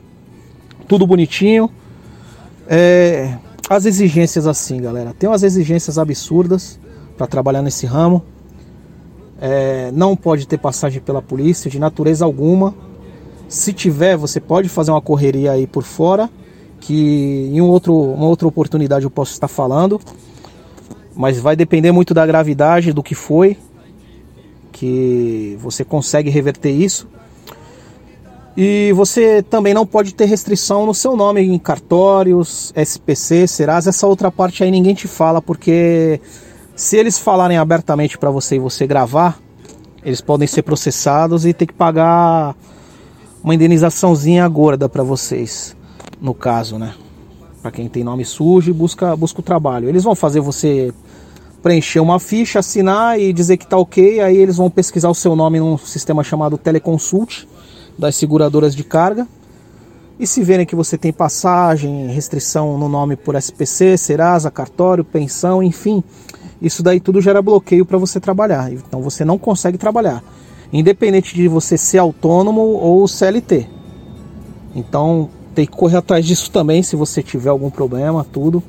tudo 0.86 1.06
bonitinho. 1.06 1.70
É, 2.68 3.36
as 3.68 3.84
exigências 3.84 4.46
assim, 4.46 4.80
galera, 4.80 5.12
tem 5.18 5.28
umas 5.28 5.42
exigências 5.42 5.98
absurdas 5.98 6.78
para 7.16 7.26
trabalhar 7.26 7.62
nesse 7.62 7.84
ramo. 7.84 8.22
É, 9.40 9.90
não 9.92 10.16
pode 10.16 10.46
ter 10.46 10.58
passagem 10.58 11.00
pela 11.00 11.20
polícia 11.20 11.70
de 11.70 11.78
natureza 11.78 12.24
alguma. 12.24 12.74
Se 13.48 13.72
tiver, 13.72 14.16
você 14.16 14.38
pode 14.38 14.68
fazer 14.68 14.90
uma 14.90 15.00
correria 15.00 15.52
aí 15.52 15.66
por 15.66 15.82
fora, 15.82 16.28
que 16.80 17.50
em 17.50 17.60
um 17.60 17.68
outro, 17.68 17.94
uma 17.94 18.26
outra 18.26 18.46
oportunidade 18.46 19.04
eu 19.04 19.10
posso 19.10 19.32
estar 19.32 19.48
falando. 19.48 19.98
Mas 21.16 21.40
vai 21.40 21.56
depender 21.56 21.90
muito 21.90 22.12
da 22.12 22.26
gravidade 22.26 22.92
do 22.92 23.02
que 23.02 23.14
foi, 23.14 23.56
que 24.70 25.58
você 25.60 25.82
consegue 25.82 26.28
reverter 26.28 26.70
isso. 26.70 27.08
E 28.56 28.92
você 28.92 29.42
também 29.42 29.72
não 29.72 29.86
pode 29.86 30.14
ter 30.14 30.26
restrição 30.26 30.84
no 30.84 30.92
seu 30.92 31.16
nome 31.16 31.40
em 31.40 31.58
cartórios, 31.58 32.72
SPC, 32.76 33.46
Serasa, 33.46 33.90
essa 33.90 34.06
outra 34.06 34.30
parte 34.30 34.62
aí 34.62 34.70
ninguém 34.70 34.94
te 34.94 35.08
fala, 35.08 35.40
porque 35.40 36.20
se 36.74 36.96
eles 36.96 37.18
falarem 37.18 37.56
abertamente 37.56 38.18
para 38.18 38.30
você 38.30 38.56
e 38.56 38.58
você 38.58 38.86
gravar, 38.86 39.40
eles 40.04 40.20
podem 40.20 40.46
ser 40.46 40.62
processados 40.62 41.46
e 41.46 41.52
ter 41.52 41.66
que 41.66 41.72
pagar 41.72 42.56
uma 43.42 43.54
indenizaçãozinha 43.54 44.46
gorda 44.48 44.88
para 44.88 45.02
vocês, 45.02 45.76
no 46.20 46.34
caso, 46.34 46.78
né? 46.78 46.94
Para 47.62 47.70
quem 47.70 47.88
tem 47.88 48.04
nome 48.04 48.24
sujo 48.24 48.72
busca, 48.72 49.16
busca 49.16 49.40
o 49.40 49.42
trabalho. 49.42 49.88
Eles 49.88 50.04
vão 50.04 50.14
fazer 50.14 50.40
você 50.40 50.92
preencher 51.62 52.00
uma 52.00 52.20
ficha, 52.20 52.60
assinar 52.60 53.18
e 53.18 53.32
dizer 53.32 53.56
que 53.56 53.66
tá 53.66 53.76
ok, 53.76 54.20
aí 54.20 54.36
eles 54.36 54.56
vão 54.56 54.70
pesquisar 54.70 55.08
o 55.08 55.14
seu 55.14 55.34
nome 55.34 55.58
num 55.58 55.76
sistema 55.76 56.22
chamado 56.22 56.56
Teleconsult 56.56 57.46
das 57.98 58.16
seguradoras 58.16 58.74
de 58.74 58.84
carga. 58.84 59.26
E 60.18 60.26
se 60.26 60.42
verem 60.42 60.66
que 60.66 60.74
você 60.74 60.98
tem 60.98 61.12
passagem, 61.12 62.08
restrição 62.08 62.76
no 62.76 62.88
nome 62.88 63.16
por 63.16 63.36
SPC, 63.36 63.96
Serasa, 63.96 64.50
cartório, 64.50 65.04
pensão, 65.04 65.62
enfim, 65.62 66.02
isso 66.60 66.82
daí 66.82 66.98
tudo 66.98 67.20
gera 67.20 67.40
bloqueio 67.40 67.86
para 67.86 67.98
você 67.98 68.18
trabalhar. 68.18 68.72
Então 68.72 69.00
você 69.00 69.24
não 69.24 69.38
consegue 69.38 69.78
trabalhar, 69.78 70.22
independente 70.72 71.34
de 71.34 71.48
você 71.48 71.78
ser 71.78 71.98
autônomo 71.98 72.60
ou 72.60 73.06
CLT. 73.08 73.66
Então 74.74 75.28
tem 75.54 75.66
que 75.66 75.72
correr 75.72 75.96
atrás 75.96 76.24
disso 76.24 76.50
também 76.50 76.82
se 76.82 76.94
você 76.94 77.22
tiver 77.22 77.50
algum 77.50 77.70
problema, 77.70 78.24
tudo. 78.24 78.62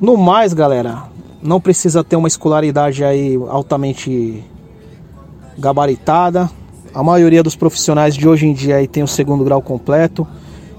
No 0.00 0.16
mais, 0.16 0.52
galera, 0.52 1.04
não 1.42 1.60
precisa 1.60 2.04
ter 2.04 2.16
uma 2.16 2.28
escolaridade 2.28 3.02
aí 3.02 3.36
altamente 3.48 4.44
gabaritada. 5.58 6.50
A 6.94 7.02
maioria 7.02 7.42
dos 7.42 7.56
profissionais 7.56 8.14
de 8.14 8.28
hoje 8.28 8.46
em 8.46 8.52
dia 8.52 8.76
aí 8.76 8.86
tem 8.86 9.02
o 9.02 9.08
segundo 9.08 9.44
grau 9.44 9.60
completo. 9.60 10.26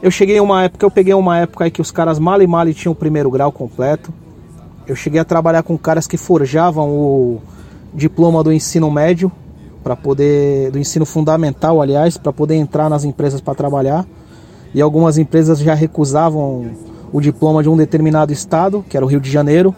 Eu 0.01 0.09
cheguei 0.09 0.39
uma 0.39 0.63
época, 0.63 0.85
eu 0.85 0.91
peguei 0.91 1.13
uma 1.13 1.37
época 1.39 1.65
aí 1.65 1.71
que 1.71 1.81
os 1.81 1.91
caras 1.91 2.19
mal 2.19 2.41
e 2.41 2.47
mal 2.47 2.71
tinham 2.73 2.93
o 2.93 2.95
primeiro 2.95 3.29
grau 3.29 3.51
completo. 3.51 4.13
Eu 4.87 4.95
cheguei 4.95 5.19
a 5.19 5.25
trabalhar 5.25 5.61
com 5.63 5.77
caras 5.77 6.07
que 6.07 6.15
forjavam 6.15 6.89
o 6.89 7.41
diploma 7.93 8.43
do 8.43 8.53
ensino 8.53 8.89
médio 8.89 9.31
para 9.83 9.95
poder 9.95 10.71
do 10.71 10.79
ensino 10.79 11.05
fundamental, 11.05 11.81
aliás, 11.81 12.17
para 12.17 12.33
poder 12.33 12.55
entrar 12.55 12.89
nas 12.89 13.03
empresas 13.03 13.41
para 13.41 13.55
trabalhar. 13.55 14.05
E 14.73 14.81
algumas 14.81 15.17
empresas 15.17 15.59
já 15.59 15.73
recusavam 15.73 16.71
o 17.11 17.19
diploma 17.19 17.63
de 17.63 17.69
um 17.69 17.75
determinado 17.75 18.31
estado, 18.31 18.85
que 18.87 18.95
era 18.95 19.05
o 19.05 19.09
Rio 19.09 19.19
de 19.19 19.31
Janeiro, 19.31 19.73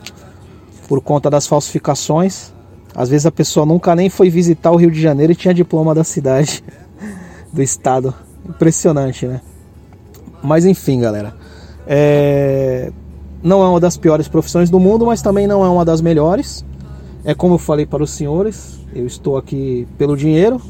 por 0.87 1.01
conta 1.01 1.29
das 1.29 1.47
falsificações. 1.47 2.51
Às 2.93 3.07
vezes 3.09 3.25
a 3.25 3.31
pessoa 3.31 3.65
nunca 3.65 3.95
nem 3.95 4.09
foi 4.09 4.29
visitar 4.29 4.71
o 4.71 4.75
Rio 4.75 4.91
de 4.91 5.01
Janeiro 5.01 5.31
e 5.31 5.35
tinha 5.35 5.53
diploma 5.53 5.95
da 5.95 6.03
cidade, 6.03 6.63
do 7.53 7.61
estado. 7.61 8.13
Impressionante, 8.47 9.25
né? 9.25 9.39
Mas 10.43 10.65
enfim, 10.65 10.99
galera. 10.99 11.33
É 11.87 12.91
não 13.43 13.63
é 13.63 13.67
uma 13.67 13.79
das 13.79 13.97
piores 13.97 14.27
profissões 14.27 14.69
do 14.69 14.79
mundo, 14.79 15.05
mas 15.05 15.21
também 15.21 15.47
não 15.47 15.65
é 15.65 15.69
uma 15.69 15.83
das 15.83 16.01
melhores. 16.01 16.63
É 17.23 17.33
como 17.33 17.55
eu 17.55 17.57
falei 17.57 17.85
para 17.85 18.03
os 18.03 18.11
senhores, 18.11 18.79
eu 18.93 19.05
estou 19.05 19.37
aqui 19.37 19.87
pelo 19.97 20.15
dinheiro, 20.17 20.61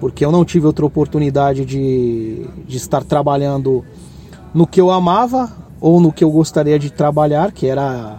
porque 0.00 0.24
eu 0.24 0.32
não 0.32 0.44
tive 0.44 0.66
outra 0.66 0.84
oportunidade 0.84 1.64
de, 1.64 2.46
de 2.66 2.76
estar 2.76 3.04
trabalhando 3.04 3.84
no 4.52 4.66
que 4.66 4.80
eu 4.80 4.90
amava 4.90 5.50
ou 5.80 6.00
no 6.00 6.12
que 6.12 6.24
eu 6.24 6.30
gostaria 6.30 6.78
de 6.78 6.90
trabalhar, 6.90 7.52
que 7.52 7.66
era, 7.66 8.18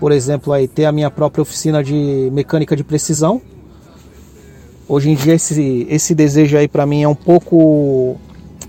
por 0.00 0.12
exemplo, 0.12 0.52
aí 0.52 0.66
ter 0.68 0.84
a 0.84 0.92
minha 0.92 1.10
própria 1.10 1.42
oficina 1.42 1.82
de 1.82 2.30
mecânica 2.32 2.76
de 2.76 2.84
precisão. 2.84 3.40
Hoje 4.88 5.10
em 5.10 5.14
dia 5.14 5.34
esse, 5.34 5.86
esse 5.90 6.14
desejo 6.14 6.56
aí 6.56 6.66
para 6.66 6.86
mim 6.86 7.02
é 7.02 7.08
um 7.08 7.14
pouco 7.14 8.16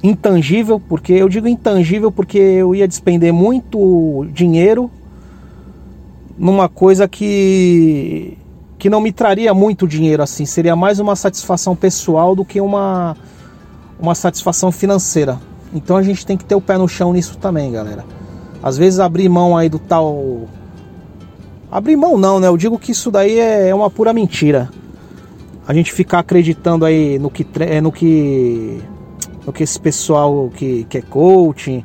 intangível, 0.04 0.80
porque 0.80 1.14
eu 1.14 1.30
digo 1.30 1.48
intangível 1.48 2.12
porque 2.12 2.38
eu 2.38 2.76
ia 2.76 2.88
despender 2.88 3.34
muito 3.34 4.28
dinheiro 4.34 4.90
numa 6.38 6.70
coisa 6.70 7.08
que 7.08 8.38
que 8.80 8.89
não 8.89 9.02
me 9.02 9.12
traria 9.12 9.54
muito 9.54 9.86
dinheiro 9.86 10.24
assim, 10.24 10.46
seria 10.46 10.76
mais 10.76 11.00
uma 11.00 11.15
satisfação 11.15 11.76
pessoal 11.76 12.34
do 12.34 12.46
que 12.46 12.62
uma 12.62 13.15
uma 14.00 14.15
satisfação 14.15 14.72
financeira. 14.72 15.38
Então 15.74 15.98
a 15.98 16.02
gente 16.02 16.26
tem 16.26 16.38
que 16.38 16.46
ter 16.46 16.56
o 16.56 16.62
pé 16.62 16.78
no 16.78 16.88
chão 16.88 17.12
nisso 17.12 17.38
também, 17.38 17.74
galera. 17.74 18.06
Às 18.63 18.78
vezes 18.78 19.00
abrir 19.00 19.28
mão 19.28 19.58
aí 19.58 19.68
do 19.68 19.78
tal 19.78 20.48
abrir 21.70 21.98
mão 21.98 22.18
não, 22.18 22.39
né? 22.39 22.48
Eu 22.48 22.56
digo 22.56 22.80
que 22.80 22.94
isso 22.94 23.12
daí 23.12 23.38
é 23.38 23.76
uma 23.76 23.89
pura 23.89 24.13
mentira. 24.13 24.70
A 25.68 25.74
gente 25.74 25.92
ficar 25.92 26.20
acreditando 26.20 26.86
aí 26.86 27.20
no 27.20 27.30
que 27.30 27.46
é 27.60 27.82
no 27.82 27.92
que 27.92 28.82
que 29.54 29.63
esse 29.63 29.80
pessoal 29.80 30.50
que, 30.56 30.86
que 30.88 31.00
é 31.00 31.02
coaching, 31.02 31.84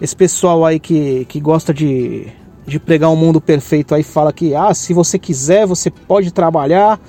esse 0.00 0.16
pessoal 0.16 0.64
aí 0.64 0.80
que, 0.80 1.26
que 1.26 1.38
gosta 1.40 1.72
de, 1.72 2.26
de 2.66 2.78
pregar 2.78 3.10
um 3.10 3.16
mundo 3.16 3.40
perfeito 3.40 3.94
aí 3.94 4.02
fala 4.02 4.32
que 4.32 4.54
ah, 4.54 4.72
se 4.72 4.92
você 4.92 5.18
quiser, 5.18 5.66
você 5.66 5.90
pode 5.90 6.32
trabalhar. 6.32 7.00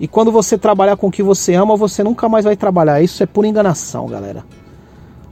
E 0.00 0.06
quando 0.06 0.30
você 0.30 0.56
trabalhar 0.56 0.96
com 0.96 1.08
o 1.08 1.10
que 1.10 1.22
você 1.22 1.54
ama, 1.54 1.76
você 1.76 2.04
nunca 2.04 2.28
mais 2.28 2.44
vai 2.44 2.56
trabalhar. 2.56 3.02
Isso 3.02 3.22
é 3.22 3.26
pura 3.26 3.48
enganação, 3.48 4.06
galera. 4.06 4.44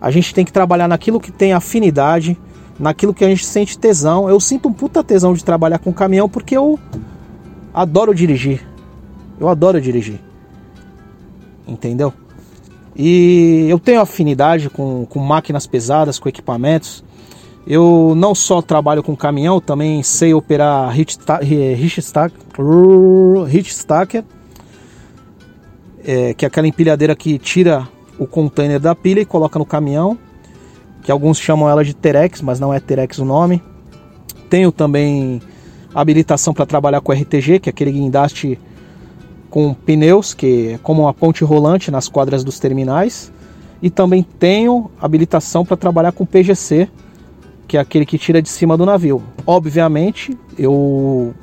A 0.01 0.11
gente 0.11 0.35
tem 0.35 0.45
que 0.45 0.53
trabalhar 0.53 0.89
naquilo 0.89 1.21
que 1.21 1.31
tem 1.31 1.53
afinidade, 1.53 2.39
naquilo 2.79 3.15
que 3.15 3.25
a 3.25 3.29
gente 3.29 3.45
sente 3.45 3.79
tesão. 3.79 4.29
Eu 4.29 4.41
sinto 4.41 4.69
um 4.69 4.73
puta 4.73 5.03
tesão 5.03 5.35
de 5.35 5.45
trabalhar 5.45 5.79
com 5.79 5.93
caminhão 5.93 6.29
porque 6.29 6.57
eu 6.57 6.79
adoro 7.73 8.15
dirigir. 8.15 8.67
Eu 9.39 9.49
adoro 9.49 9.81
dirigir. 9.81 10.21
Entendeu? 11.67 12.13
E 12.95 13.67
eu 13.69 13.79
tenho 13.79 14.01
afinidade 14.01 14.71
com, 14.71 15.07
com 15.07 15.19
máquinas 15.19 15.67
pesadas, 15.67 16.19
com 16.19 16.29
equipamentos. 16.29 17.05
Eu 17.67 18.15
não 18.17 18.33
só 18.33 18.63
trabalho 18.63 19.03
com 19.03 19.17
caminhão, 19.17 19.61
também 19.61 20.01
sei 20.03 20.33
operar 20.33 20.97
Hitchstacker, 20.99 22.31
é, 26.05 26.33
que 26.33 26.45
é 26.45 26.49
aquela 26.49 26.69
empilhadeira 26.69 27.17
que 27.17 27.39
tira 27.39 27.89
o 28.19 28.27
container 28.27 28.79
da 28.79 28.95
pilha 28.95 29.21
e 29.21 29.25
coloca 29.25 29.59
no 29.59 29.67
caminhão, 29.67 30.17
que 31.03 31.11
alguns 31.11 31.39
chamam 31.39 31.69
ela 31.69 31.85
de 31.85 31.93
Terex, 31.93 32.41
mas 32.41 32.61
não 32.61 32.73
é 32.73 32.79
Terex 32.79 33.19
o 33.19 33.25
nome. 33.25 33.61
Tenho 34.49 34.71
também 34.71 35.43
habilitação 35.93 36.55
para 36.55 36.67
trabalhar 36.67 37.01
com 37.01 37.13
RTG, 37.13 37.59
que 37.59 37.69
é 37.69 37.71
aquele 37.71 37.91
guindaste 37.91 38.61
com 39.51 39.75
pneus, 39.75 40.35
que 40.35 40.75
é 40.75 40.79
como 40.79 41.03
uma 41.03 41.15
ponte 41.15 41.43
rolante 41.43 41.91
nas 41.91 42.09
quadras 42.09 42.45
dos 42.45 42.61
terminais. 42.61 43.33
E 43.83 43.91
também 43.91 44.23
tenho 44.23 44.91
habilitação 45.01 45.65
para 45.65 45.77
trabalhar 45.77 46.13
com 46.13 46.25
PGC, 46.25 46.89
que 47.67 47.77
é 47.77 47.81
aquele 47.81 48.07
que 48.07 48.19
tira 48.19 48.41
de 48.41 48.49
cima 48.49 48.77
do 48.77 48.87
navio. 48.87 49.23
Obviamente, 49.47 50.37
eu 50.59 51.35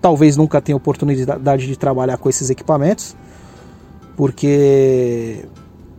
talvez 0.00 0.36
nunca 0.36 0.60
tenha 0.60 0.76
oportunidade 0.76 1.66
de 1.66 1.76
trabalhar 1.76 2.16
com 2.16 2.28
esses 2.28 2.50
equipamentos, 2.50 3.16
porque 4.16 5.44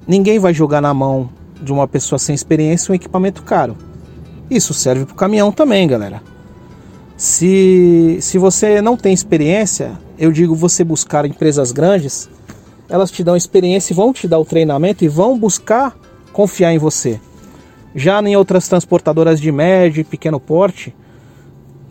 ninguém 0.07 0.39
vai 0.39 0.53
jogar 0.53 0.81
na 0.81 0.93
mão 0.93 1.29
de 1.61 1.71
uma 1.71 1.87
pessoa 1.87 2.19
sem 2.19 2.35
experiência 2.35 2.91
um 2.91 2.95
equipamento 2.95 3.43
caro. 3.43 3.77
Isso 4.49 4.73
serve 4.73 5.05
para 5.05 5.13
o 5.13 5.15
caminhão 5.15 5.51
também, 5.51 5.87
galera. 5.87 6.21
Se, 7.15 8.17
se 8.21 8.37
você 8.37 8.81
não 8.81 8.97
tem 8.97 9.13
experiência, 9.13 9.97
eu 10.17 10.31
digo 10.31 10.53
você 10.55 10.83
buscar 10.83 11.25
empresas 11.25 11.71
grandes, 11.71 12.29
elas 12.89 13.09
te 13.09 13.23
dão 13.23 13.37
experiência 13.37 13.93
e 13.93 13.95
vão 13.95 14.11
te 14.11 14.27
dar 14.27 14.39
o 14.39 14.45
treinamento 14.45 15.05
e 15.05 15.07
vão 15.07 15.37
buscar 15.37 15.95
confiar 16.33 16.73
em 16.73 16.77
você. 16.77 17.19
Já 17.95 18.21
em 18.21 18.35
outras 18.35 18.67
transportadoras 18.67 19.39
de 19.39 19.51
médio 19.51 20.01
e 20.01 20.03
pequeno 20.03 20.39
porte, 20.39 20.95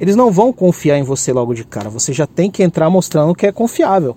eles 0.01 0.17
não 0.17 0.33
vão 0.33 0.53
confiar 0.53 0.99
em 0.99 1.03
você 1.03 1.33
logo 1.33 1.55
de 1.55 1.65
cara. 1.65 1.89
Você 1.89 2.13
já 2.13 2.27
tem 2.27 2.51
que 2.51 2.63
entrar 2.63 2.91
mostrando 2.91 3.35
que 3.35 3.47
é 3.47 3.53
confiável. 3.53 4.17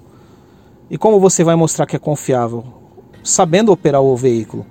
E 0.89 0.97
como 0.97 1.19
você 1.19 1.43
vai 1.43 1.55
mostrar 1.55 1.85
que 1.85 1.95
é 1.95 1.99
confiável? 1.99 2.63
Sabendo 3.23 3.71
operar 3.71 4.01
o 4.01 4.15
veículo. 4.15 4.65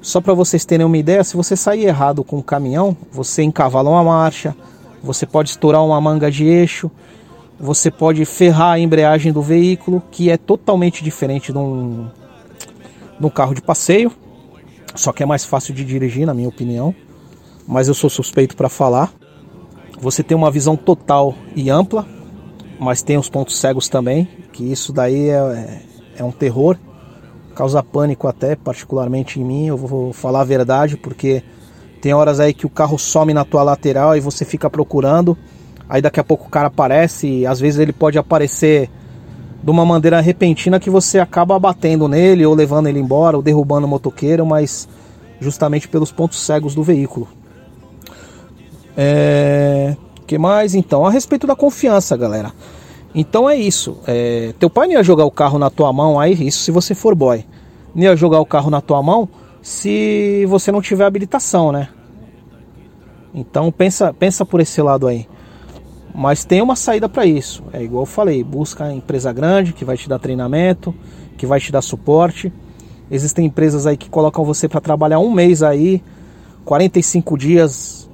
Só 0.00 0.20
para 0.20 0.34
vocês 0.34 0.64
terem 0.64 0.86
uma 0.86 0.98
ideia, 0.98 1.24
se 1.24 1.36
você 1.36 1.56
sair 1.56 1.86
errado 1.86 2.22
com 2.22 2.38
o 2.38 2.42
caminhão, 2.42 2.96
você 3.10 3.42
encavala 3.42 3.90
uma 3.90 4.04
marcha, 4.04 4.56
você 5.02 5.26
pode 5.26 5.50
estourar 5.50 5.84
uma 5.84 6.00
manga 6.00 6.30
de 6.30 6.44
eixo, 6.44 6.90
você 7.58 7.90
pode 7.90 8.24
ferrar 8.24 8.72
a 8.72 8.78
embreagem 8.78 9.32
do 9.32 9.42
veículo, 9.42 10.02
que 10.10 10.30
é 10.30 10.36
totalmente 10.36 11.02
diferente 11.02 11.52
de 11.52 11.58
um, 11.58 12.08
de 13.18 13.26
um 13.26 13.30
carro 13.30 13.54
de 13.54 13.62
passeio, 13.62 14.12
só 14.96 15.12
que 15.12 15.22
é 15.22 15.26
mais 15.26 15.44
fácil 15.44 15.74
de 15.74 15.84
dirigir, 15.84 16.26
na 16.26 16.34
minha 16.34 16.48
opinião, 16.48 16.94
mas 17.66 17.88
eu 17.88 17.94
sou 17.94 18.10
suspeito 18.10 18.56
para 18.56 18.68
falar. 18.68 19.12
Você 20.00 20.22
tem 20.22 20.36
uma 20.36 20.50
visão 20.50 20.76
total 20.76 21.34
e 21.54 21.70
ampla, 21.70 22.06
mas 22.78 23.02
tem 23.02 23.16
os 23.16 23.28
pontos 23.28 23.58
cegos 23.58 23.88
também, 23.88 24.28
que 24.52 24.64
isso 24.64 24.92
daí 24.92 25.30
é, 25.30 25.82
é 26.18 26.24
um 26.24 26.32
terror, 26.32 26.76
causa 27.54 27.82
pânico 27.82 28.28
até, 28.28 28.54
particularmente 28.54 29.40
em 29.40 29.44
mim, 29.44 29.66
eu 29.66 29.76
vou 29.76 30.12
falar 30.12 30.42
a 30.42 30.44
verdade, 30.44 30.96
porque 30.96 31.42
tem 32.02 32.12
horas 32.12 32.38
aí 32.38 32.52
que 32.52 32.66
o 32.66 32.70
carro 32.70 32.98
some 32.98 33.32
na 33.32 33.44
tua 33.44 33.62
lateral 33.62 34.14
e 34.14 34.20
você 34.20 34.44
fica 34.44 34.68
procurando, 34.68 35.36
aí 35.88 36.02
daqui 36.02 36.20
a 36.20 36.24
pouco 36.24 36.46
o 36.46 36.50
cara 36.50 36.66
aparece, 36.66 37.26
e 37.26 37.46
às 37.46 37.58
vezes 37.58 37.80
ele 37.80 37.92
pode 37.92 38.18
aparecer 38.18 38.90
de 39.66 39.70
uma 39.72 39.84
maneira 39.84 40.20
repentina 40.20 40.78
que 40.78 40.88
você 40.88 41.18
acaba 41.18 41.58
batendo 41.58 42.06
nele, 42.06 42.46
ou 42.46 42.54
levando 42.54 42.86
ele 42.86 43.00
embora, 43.00 43.36
ou 43.36 43.42
derrubando 43.42 43.84
o 43.84 43.90
motoqueiro, 43.90 44.46
mas 44.46 44.88
justamente 45.40 45.88
pelos 45.88 46.12
pontos 46.12 46.38
cegos 46.38 46.72
do 46.72 46.84
veículo. 46.84 47.26
É... 48.96 49.96
que 50.24 50.38
mais 50.38 50.76
então? 50.76 51.04
A 51.04 51.10
respeito 51.10 51.48
da 51.48 51.56
confiança, 51.56 52.16
galera. 52.16 52.52
Então 53.12 53.50
é 53.50 53.56
isso. 53.56 53.98
É... 54.06 54.54
Teu 54.56 54.70
pai 54.70 54.86
não 54.86 54.94
ia 54.94 55.02
jogar 55.02 55.24
o 55.24 55.32
carro 55.32 55.58
na 55.58 55.68
tua 55.68 55.92
mão, 55.92 56.20
aí 56.20 56.32
isso 56.46 56.60
se 56.60 56.70
você 56.70 56.94
for 56.94 57.16
boy. 57.16 57.44
Não 57.92 58.04
ia 58.04 58.14
jogar 58.14 58.38
o 58.38 58.46
carro 58.46 58.70
na 58.70 58.80
tua 58.80 59.02
mão 59.02 59.28
se 59.60 60.46
você 60.46 60.70
não 60.70 60.80
tiver 60.80 61.06
habilitação, 61.06 61.72
né? 61.72 61.88
Então 63.34 63.72
pensa, 63.72 64.14
pensa 64.14 64.46
por 64.46 64.60
esse 64.60 64.80
lado 64.80 65.08
aí. 65.08 65.26
Mas 66.18 66.46
tem 66.46 66.62
uma 66.62 66.74
saída 66.74 67.10
para 67.10 67.26
isso. 67.26 67.62
É 67.74 67.82
igual 67.82 68.04
eu 68.04 68.06
falei, 68.06 68.42
busca 68.42 68.90
empresa 68.90 69.30
grande 69.34 69.74
que 69.74 69.84
vai 69.84 69.98
te 69.98 70.08
dar 70.08 70.18
treinamento, 70.18 70.94
que 71.36 71.44
vai 71.44 71.60
te 71.60 71.70
dar 71.70 71.82
suporte. 71.82 72.50
Existem 73.10 73.44
empresas 73.44 73.86
aí 73.86 73.98
que 73.98 74.08
colocam 74.08 74.42
você 74.42 74.66
para 74.66 74.80
trabalhar 74.80 75.18
um 75.18 75.30
mês 75.30 75.62
aí, 75.62 76.02
45 76.64 77.36
dias 77.36 78.08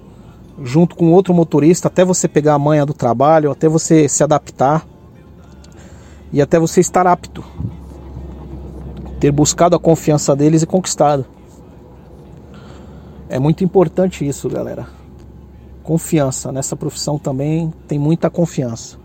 junto 0.64 0.96
com 0.96 1.12
outro 1.12 1.32
motorista 1.32 1.86
até 1.86 2.04
você 2.04 2.26
pegar 2.26 2.54
a 2.54 2.58
manha 2.58 2.84
do 2.84 2.92
trabalho, 2.92 3.52
até 3.52 3.68
você 3.68 4.08
se 4.08 4.24
adaptar 4.24 4.84
e 6.32 6.42
até 6.42 6.58
você 6.58 6.80
estar 6.80 7.06
apto. 7.06 7.44
Ter 9.20 9.30
buscado 9.30 9.76
a 9.76 9.78
confiança 9.78 10.34
deles 10.34 10.62
e 10.62 10.66
conquistado. 10.66 11.24
É 13.28 13.38
muito 13.38 13.62
importante 13.62 14.26
isso, 14.26 14.48
galera. 14.48 15.01
Confiança. 15.82 16.52
Nessa 16.52 16.76
profissão 16.76 17.18
também 17.18 17.72
tem 17.88 17.98
muita 17.98 18.30
confiança. 18.30 18.96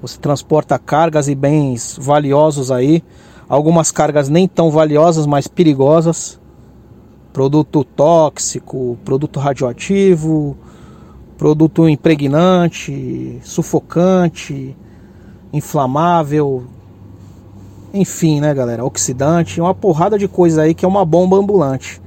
Você 0.00 0.18
transporta 0.18 0.78
cargas 0.78 1.28
e 1.28 1.34
bens 1.34 1.98
valiosos 2.00 2.70
aí. 2.70 3.02
Algumas 3.48 3.90
cargas 3.90 4.28
nem 4.28 4.46
tão 4.46 4.70
valiosas, 4.70 5.26
mas 5.26 5.46
perigosas. 5.46 6.40
Produto 7.32 7.84
tóxico, 7.84 8.98
produto 9.04 9.38
radioativo, 9.38 10.56
produto 11.36 11.88
impregnante, 11.88 13.38
sufocante, 13.42 14.76
inflamável, 15.52 16.64
enfim, 17.92 18.40
né, 18.40 18.54
galera, 18.54 18.84
oxidante, 18.84 19.60
uma 19.60 19.74
porrada 19.74 20.18
de 20.18 20.28
coisa 20.28 20.62
aí 20.62 20.74
que 20.74 20.84
é 20.84 20.88
uma 20.88 21.04
bomba 21.04 21.36
ambulante. 21.36 22.00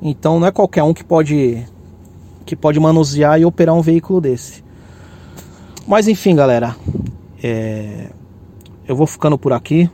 Então 0.00 0.38
não 0.38 0.46
é 0.46 0.50
qualquer 0.50 0.82
um 0.82 0.94
que 0.94 1.04
pode 1.04 1.66
que 2.48 2.56
pode 2.56 2.80
manusear 2.80 3.38
e 3.38 3.44
operar 3.44 3.74
um 3.74 3.82
veículo 3.82 4.22
desse. 4.22 4.64
Mas 5.86 6.08
enfim, 6.08 6.34
galera, 6.34 6.74
é... 7.42 8.08
eu 8.86 8.96
vou 8.96 9.06
ficando 9.06 9.36
por 9.36 9.52
aqui. 9.52 9.90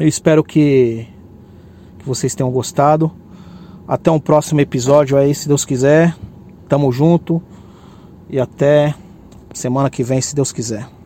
Eu 0.00 0.08
espero 0.08 0.42
que, 0.42 1.06
que 1.98 2.06
vocês 2.06 2.34
tenham 2.34 2.50
gostado. 2.50 3.12
Até 3.86 4.10
um 4.10 4.18
próximo 4.18 4.62
episódio 4.62 5.18
aí, 5.18 5.34
se 5.34 5.46
Deus 5.46 5.66
quiser. 5.66 6.16
Tamo 6.66 6.90
junto. 6.90 7.42
E 8.30 8.40
até 8.40 8.94
semana 9.52 9.90
que 9.90 10.02
vem, 10.02 10.22
se 10.22 10.34
Deus 10.34 10.52
quiser. 10.52 10.97